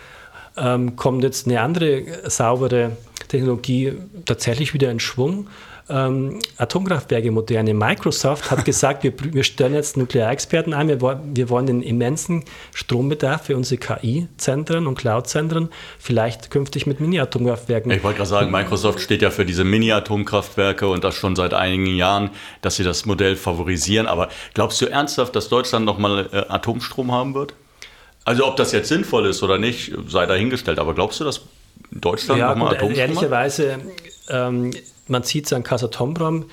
ähm, 0.56 0.96
kommt 0.96 1.22
jetzt 1.22 1.46
eine 1.46 1.60
andere 1.60 2.00
äh, 2.00 2.30
saubere 2.30 2.92
Technologie 3.28 3.94
tatsächlich 4.26 4.74
wieder 4.74 4.90
in 4.90 5.00
Schwung. 5.00 5.48
Ähm, 5.90 6.38
Atomkraftwerke 6.58 7.30
moderne. 7.30 7.72
Microsoft 7.72 8.50
hat 8.50 8.64
gesagt, 8.64 9.04
wir, 9.04 9.12
wir 9.32 9.42
stellen 9.44 9.74
jetzt 9.74 9.96
Nuklearexperten 9.96 10.74
ein, 10.74 10.88
wir, 10.88 11.00
wir 11.00 11.48
wollen 11.48 11.66
den 11.66 11.82
immensen 11.82 12.44
Strombedarf 12.74 13.46
für 13.46 13.56
unsere 13.56 13.78
KI-Zentren 13.78 14.86
und 14.86 14.96
Cloud-Zentren 14.96 15.70
vielleicht 15.98 16.50
künftig 16.50 16.86
mit 16.86 17.00
Mini-Atomkraftwerken. 17.00 17.90
Ich 17.90 18.04
wollte 18.04 18.18
gerade 18.18 18.28
sagen, 18.28 18.50
Microsoft 18.50 19.00
steht 19.00 19.22
ja 19.22 19.30
für 19.30 19.46
diese 19.46 19.64
Mini-Atomkraftwerke 19.64 20.88
und 20.88 21.04
das 21.04 21.14
schon 21.14 21.36
seit 21.36 21.54
einigen 21.54 21.86
Jahren, 21.86 22.30
dass 22.60 22.76
sie 22.76 22.84
das 22.84 23.06
Modell 23.06 23.36
favorisieren. 23.36 24.06
Aber 24.06 24.28
glaubst 24.54 24.80
du 24.82 24.86
ernsthaft, 24.86 25.34
dass 25.36 25.48
Deutschland 25.48 25.86
nochmal 25.86 26.28
äh, 26.32 26.36
Atomstrom 26.48 27.12
haben 27.12 27.34
wird? 27.34 27.54
Also 28.24 28.46
ob 28.46 28.56
das 28.56 28.72
jetzt 28.72 28.88
sinnvoll 28.88 29.26
ist 29.26 29.42
oder 29.42 29.56
nicht, 29.56 29.92
sei 30.06 30.26
dahingestellt. 30.26 30.78
Aber 30.78 30.92
glaubst 30.92 31.18
du, 31.20 31.24
dass 31.24 31.40
Deutschland 31.90 32.40
Ja, 32.40 32.50
nochmal 32.50 32.74
Atomstrom 32.74 32.90
hat? 32.90 32.98
ehrlicherweise, 32.98 33.78
ähm, 34.28 34.70
man 35.08 35.22
sieht 35.22 35.46
es 35.46 35.52
an 35.52 35.62
Casatombrom, 35.62 36.46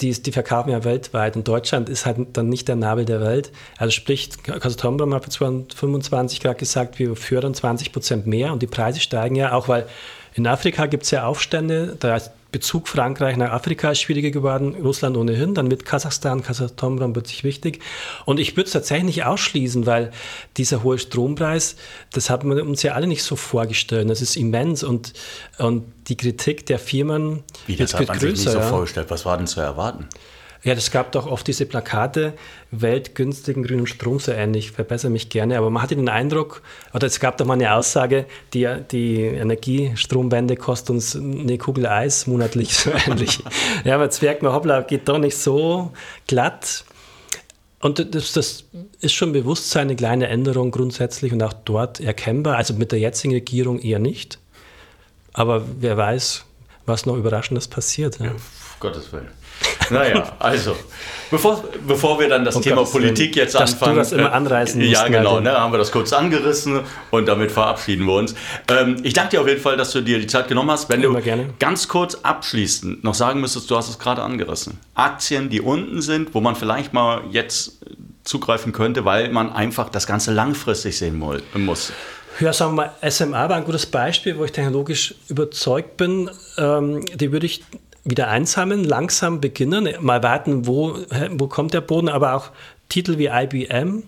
die, 0.00 0.12
die 0.12 0.32
verkaufen 0.32 0.70
ja 0.70 0.84
weltweit 0.84 1.36
und 1.36 1.48
Deutschland 1.48 1.88
ist 1.88 2.04
halt 2.04 2.18
dann 2.34 2.48
nicht 2.48 2.68
der 2.68 2.76
Nabel 2.76 3.06
der 3.06 3.20
Welt. 3.20 3.50
Also 3.78 3.92
sprich, 3.92 4.30
Casatombrom 4.42 5.14
hat 5.14 5.24
für 5.24 5.30
2025 5.30 6.40
gerade 6.40 6.58
gesagt, 6.58 6.98
wir 6.98 7.16
fördern 7.16 7.54
20 7.54 7.92
Prozent 7.92 8.26
mehr 8.26 8.52
und 8.52 8.62
die 8.62 8.66
Preise 8.66 9.00
steigen 9.00 9.36
ja, 9.36 9.52
auch 9.52 9.68
weil 9.68 9.86
in 10.34 10.46
Afrika 10.46 10.84
gibt 10.84 11.04
es 11.04 11.10
ja 11.12 11.24
Aufstände, 11.24 11.96
da 11.98 12.20
Bezug 12.52 12.88
Frankreich 12.88 13.36
nach 13.36 13.50
Afrika 13.50 13.90
ist 13.90 14.00
schwieriger 14.00 14.30
geworden, 14.30 14.76
Russland 14.76 15.16
ohnehin, 15.16 15.54
dann 15.54 15.70
wird 15.70 15.84
Kasachstan, 15.84 16.42
Kasatombrom 16.42 17.12
plötzlich 17.12 17.44
wichtig. 17.44 17.80
Und 18.24 18.38
ich 18.40 18.56
würde 18.56 18.66
es 18.66 18.72
tatsächlich 18.72 19.16
nicht 19.16 19.24
ausschließen, 19.24 19.86
weil 19.86 20.12
dieser 20.56 20.82
hohe 20.82 20.98
Strompreis, 20.98 21.76
das 22.12 22.30
haben 22.30 22.54
wir 22.54 22.64
uns 22.64 22.82
ja 22.82 22.92
alle 22.92 23.06
nicht 23.06 23.22
so 23.22 23.36
vorgestellt. 23.36 24.08
Das 24.08 24.22
ist 24.22 24.36
immens 24.36 24.82
und, 24.82 25.12
und 25.58 25.84
die 26.08 26.16
Kritik 26.16 26.66
der 26.66 26.78
Firmen 26.78 27.42
Wie, 27.66 27.76
das 27.76 27.92
wird 27.92 28.02
hat 28.02 28.08
man 28.08 28.20
sich 28.20 28.44
nicht 28.44 28.48
so 28.48 28.60
vorgestellt. 28.60 29.10
Was 29.10 29.24
war 29.24 29.36
denn 29.36 29.46
zu 29.46 29.60
erwarten? 29.60 30.08
Ja, 30.66 30.74
das 30.74 30.90
gab 30.90 31.12
doch 31.12 31.28
oft 31.28 31.46
diese 31.46 31.64
Plakate, 31.64 32.32
weltgünstigen 32.72 33.62
grünen 33.62 33.86
Strom 33.86 34.18
so 34.18 34.32
ähnlich, 34.32 34.72
verbessere 34.72 35.12
mich 35.12 35.28
gerne, 35.28 35.58
aber 35.58 35.70
man 35.70 35.80
hatte 35.80 35.94
den 35.94 36.08
Eindruck, 36.08 36.60
oder 36.92 37.06
es 37.06 37.20
gab 37.20 37.38
doch 37.38 37.46
mal 37.46 37.52
eine 37.52 37.72
Aussage, 37.72 38.26
die, 38.52 38.68
die 38.90 39.20
Energiestromwende 39.20 40.56
kostet 40.56 40.90
uns 40.90 41.14
eine 41.14 41.56
Kugel 41.56 41.86
Eis 41.86 42.26
monatlich 42.26 42.74
so 42.76 42.90
ähnlich. 43.06 43.44
ja, 43.84 43.94
aber 43.94 44.04
jetzt 44.04 44.20
merkt 44.20 44.42
man, 44.42 44.52
hoppla, 44.52 44.80
geht 44.80 45.08
doch 45.08 45.18
nicht 45.18 45.38
so 45.38 45.92
glatt. 46.26 46.84
Und 47.78 48.12
das, 48.12 48.32
das 48.32 48.64
ist 48.98 49.12
schon 49.12 49.30
Bewusstsein, 49.30 49.82
eine 49.82 49.94
kleine 49.94 50.26
Änderung 50.26 50.72
grundsätzlich 50.72 51.32
und 51.32 51.44
auch 51.44 51.52
dort 51.52 52.00
erkennbar, 52.00 52.56
also 52.56 52.74
mit 52.74 52.90
der 52.90 52.98
jetzigen 52.98 53.34
Regierung 53.34 53.78
eher 53.78 54.00
nicht. 54.00 54.40
Aber 55.32 55.64
wer 55.78 55.96
weiß, 55.96 56.44
was 56.86 57.06
noch 57.06 57.14
Überraschendes 57.14 57.68
passiert. 57.68 58.18
Ja. 58.18 58.32
Um 58.32 58.36
Gottes 58.80 59.12
Willen. 59.12 59.28
Naja, 59.90 60.32
also, 60.38 60.76
bevor, 61.30 61.64
bevor 61.86 62.18
wir 62.18 62.28
dann 62.28 62.44
das 62.44 62.56
Um 62.56 62.62
Thema 62.62 62.78
Willen. 62.78 62.90
Politik 62.90 63.36
jetzt 63.36 63.54
Dass 63.54 63.70
du 63.70 63.76
anfangen. 63.76 63.96
das 63.96 64.12
immer 64.12 64.30
äh, 64.30 64.32
anreißen 64.32 64.80
Ja, 64.80 65.00
musst, 65.00 65.12
genau, 65.12 65.40
ne, 65.40 65.52
haben 65.52 65.72
wir 65.72 65.78
das 65.78 65.92
kurz 65.92 66.12
angerissen 66.12 66.80
und 67.10 67.26
damit 67.26 67.50
verabschieden 67.52 68.06
wir 68.06 68.14
uns. 68.14 68.34
Ähm, 68.68 68.96
ich 69.02 69.12
danke 69.12 69.30
dir 69.30 69.40
auf 69.40 69.48
jeden 69.48 69.60
Fall, 69.60 69.76
dass 69.76 69.90
du 69.92 70.00
dir 70.00 70.18
die 70.18 70.26
Zeit 70.26 70.48
genommen 70.48 70.70
hast. 70.70 70.88
Wenn 70.88 71.02
Immer 71.02 71.18
du 71.18 71.24
gerne. 71.24 71.50
ganz 71.58 71.88
kurz 71.88 72.16
abschließend 72.22 73.04
noch 73.04 73.14
sagen 73.14 73.40
müsstest, 73.40 73.70
du 73.70 73.76
hast 73.76 73.88
es 73.88 73.98
gerade 73.98 74.22
angerissen. 74.22 74.78
Aktien, 74.94 75.48
die 75.50 75.60
unten 75.60 76.02
sind, 76.02 76.34
wo 76.34 76.40
man 76.40 76.56
vielleicht 76.56 76.92
mal 76.92 77.22
jetzt 77.30 77.78
zugreifen 78.24 78.72
könnte, 78.72 79.04
weil 79.04 79.30
man 79.30 79.52
einfach 79.52 79.88
das 79.88 80.06
Ganze 80.06 80.32
langfristig 80.32 80.98
sehen 80.98 81.18
muss. 81.18 81.92
Ja, 82.40 82.52
sagen 82.52 82.76
wir 82.76 82.92
mal, 83.00 83.10
SMA 83.10 83.48
war 83.48 83.56
ein 83.56 83.64
gutes 83.64 83.86
Beispiel, 83.86 84.36
wo 84.36 84.44
ich 84.44 84.52
technologisch 84.52 85.14
überzeugt 85.28 85.96
bin. 85.96 86.28
Ähm, 86.58 87.04
die 87.14 87.32
würde 87.32 87.46
ich 87.46 87.62
wieder 88.06 88.28
einsammeln, 88.28 88.84
langsam 88.84 89.40
beginnen, 89.40 89.88
mal 90.00 90.22
warten, 90.22 90.66
wo, 90.66 90.96
wo 91.32 91.48
kommt 91.48 91.74
der 91.74 91.80
Boden, 91.80 92.08
aber 92.08 92.34
auch 92.34 92.50
Titel 92.88 93.18
wie 93.18 93.26
IBM 93.26 94.04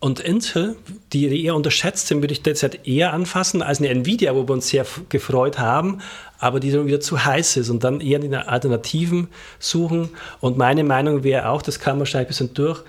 und 0.00 0.20
Intel, 0.20 0.76
die 1.12 1.44
eher 1.44 1.54
unterschätzt 1.54 2.06
sind, 2.06 2.22
würde 2.22 2.32
ich 2.32 2.42
derzeit 2.42 2.86
eher 2.86 3.12
anfassen 3.12 3.62
als 3.62 3.80
eine 3.80 3.88
Nvidia, 3.88 4.34
wo 4.34 4.46
wir 4.48 4.52
uns 4.52 4.68
sehr 4.68 4.86
gefreut 5.08 5.58
haben, 5.58 6.00
aber 6.38 6.60
die 6.60 6.70
dann 6.70 6.86
wieder 6.86 7.00
zu 7.00 7.24
heiß 7.24 7.56
ist 7.56 7.68
und 7.68 7.82
dann 7.82 8.00
eher 8.00 8.20
die 8.20 8.34
Alternativen 8.34 9.28
suchen. 9.58 10.10
Und 10.40 10.56
meine 10.56 10.84
Meinung 10.84 11.24
wäre 11.24 11.48
auch, 11.48 11.62
das 11.62 11.80
kam 11.80 11.98
wahrscheinlich 11.98 12.28
ein 12.28 12.30
bisschen 12.30 12.54
durch, 12.54 12.82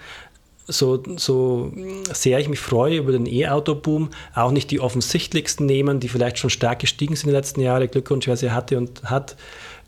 so, 0.70 1.04
so 1.18 1.72
sehr 2.14 2.40
ich 2.40 2.48
mich 2.48 2.60
freue 2.60 2.98
über 2.98 3.12
den 3.12 3.26
E-Auto-Boom, 3.26 4.10
auch 4.36 4.52
nicht 4.52 4.72
die 4.72 4.80
offensichtlichsten 4.80 5.66
nehmen, 5.66 6.00
die 6.00 6.08
vielleicht 6.08 6.38
schon 6.38 6.50
stark 6.50 6.80
gestiegen 6.80 7.16
sind 7.16 7.26
in 7.26 7.34
den 7.34 7.38
letzten 7.38 7.62
Jahren. 7.62 7.90
Glückwunsch, 7.90 8.28
wer 8.28 8.38
sie 8.38 8.52
hatte 8.52 8.78
und 8.78 9.04
hat, 9.04 9.36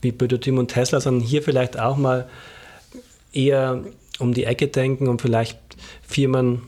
wie 0.01 0.11
Bödotim 0.11 0.57
und 0.57 0.69
Tesla, 0.69 0.99
sondern 0.99 1.23
hier 1.23 1.43
vielleicht 1.43 1.79
auch 1.79 1.97
mal 1.97 2.27
eher 3.31 3.83
um 4.19 4.33
die 4.33 4.43
Ecke 4.43 4.67
denken 4.67 5.07
und 5.07 5.21
vielleicht 5.21 5.59
Firmen 6.01 6.63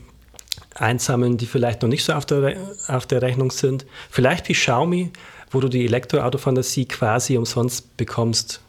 einsammeln, 0.74 1.36
die 1.36 1.46
vielleicht 1.46 1.82
noch 1.82 1.88
nicht 1.88 2.04
so 2.04 2.12
auf 2.12 2.26
der, 2.26 2.56
auf 2.88 3.06
der 3.06 3.22
Rechnung 3.22 3.50
sind. 3.50 3.86
Vielleicht 4.10 4.48
wie 4.48 4.54
Xiaomi, 4.54 5.10
wo 5.50 5.60
du 5.60 5.68
die 5.68 5.84
Elektroauto-Fantasie 5.84 6.86
quasi 6.86 7.36
umsonst 7.36 7.96
bekommst, 7.96 8.60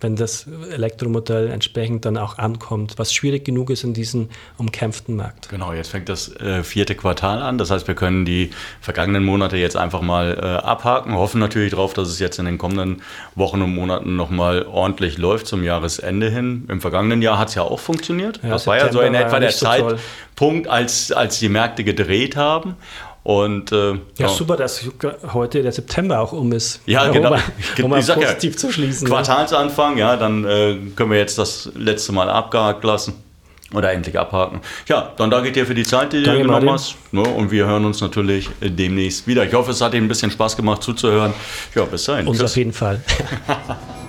wenn 0.00 0.14
das 0.14 0.46
Elektromodell 0.70 1.48
entsprechend 1.48 2.04
dann 2.04 2.18
auch 2.18 2.36
ankommt, 2.36 2.94
was 2.98 3.14
schwierig 3.14 3.44
genug 3.44 3.70
ist 3.70 3.82
in 3.82 3.94
diesem 3.94 4.28
umkämpften 4.58 5.16
Markt. 5.16 5.48
Genau, 5.48 5.72
jetzt 5.72 5.88
fängt 5.88 6.08
das 6.08 6.34
äh, 6.36 6.62
vierte 6.62 6.94
Quartal 6.94 7.42
an. 7.42 7.56
Das 7.56 7.70
heißt, 7.70 7.88
wir 7.88 7.94
können 7.94 8.26
die 8.26 8.50
vergangenen 8.80 9.24
Monate 9.24 9.56
jetzt 9.56 9.76
einfach 9.76 10.02
mal 10.02 10.38
äh, 10.38 10.66
abhaken. 10.66 11.14
Hoffen 11.14 11.40
natürlich 11.40 11.70
darauf, 11.70 11.94
dass 11.94 12.08
es 12.08 12.18
jetzt 12.18 12.38
in 12.38 12.44
den 12.44 12.58
kommenden 12.58 13.02
Wochen 13.34 13.62
und 13.62 13.74
Monaten 13.74 14.16
nochmal 14.16 14.66
ordentlich 14.66 15.16
läuft 15.16 15.46
zum 15.46 15.64
Jahresende 15.64 16.28
hin. 16.28 16.66
Im 16.68 16.80
vergangenen 16.82 17.22
Jahr 17.22 17.38
hat 17.38 17.48
es 17.48 17.54
ja 17.54 17.62
auch 17.62 17.80
funktioniert. 17.80 18.40
Ja, 18.42 18.50
das 18.50 18.66
war 18.66 18.76
ja 18.76 18.92
so 18.92 19.00
in 19.00 19.14
September 19.14 19.28
etwa 19.28 19.40
der 19.40 19.52
so. 19.52 19.66
Zeitpunkt, 19.66 20.68
als, 20.68 21.10
als 21.10 21.38
die 21.38 21.48
Märkte 21.48 21.84
gedreht 21.84 22.36
haben. 22.36 22.76
Und 23.26 23.72
äh, 23.72 23.94
Ja, 24.18 24.28
super, 24.28 24.56
dass 24.56 24.84
heute 25.32 25.60
der 25.60 25.72
September 25.72 26.20
auch 26.20 26.30
um 26.30 26.52
ist. 26.52 26.80
Ja, 26.86 27.08
genau. 27.08 27.36
um 27.82 27.90
mal 27.90 27.98
Ich 27.98 28.06
sag 28.06 28.20
ja, 28.20 28.28
positiv 28.28 28.56
zu 28.56 28.70
schließen. 28.70 29.08
Quartalsanfang, 29.08 29.98
ja, 29.98 30.16
dann 30.16 30.44
äh, 30.44 30.76
können 30.94 31.10
wir 31.10 31.18
jetzt 31.18 31.36
das 31.36 31.68
letzte 31.74 32.12
Mal 32.12 32.30
abgehakt 32.30 32.84
lassen. 32.84 33.14
Oder 33.74 33.90
endlich 33.90 34.16
abhaken. 34.16 34.60
Ja, 34.86 35.12
dann 35.16 35.28
danke 35.28 35.50
dir 35.50 35.66
für 35.66 35.74
die 35.74 35.82
Zeit, 35.82 36.12
die 36.12 36.22
danke, 36.22 36.42
du 36.42 36.46
genommen 36.46 36.70
hast. 36.70 36.94
Ne, 37.10 37.22
und 37.22 37.50
wir 37.50 37.66
hören 37.66 37.84
uns 37.84 38.00
natürlich 38.00 38.48
demnächst 38.60 39.26
wieder. 39.26 39.44
Ich 39.44 39.54
hoffe, 39.54 39.72
es 39.72 39.80
hat 39.80 39.92
dir 39.92 39.96
ein 39.96 40.06
bisschen 40.06 40.30
Spaß 40.30 40.56
gemacht 40.56 40.84
zuzuhören. 40.84 41.34
Ja, 41.74 41.84
bis 41.84 42.04
dahin. 42.04 42.28
Uns 42.28 42.38
Tschüss. 42.38 42.52
auf 42.52 42.56
jeden 42.56 42.72
Fall. 42.72 43.02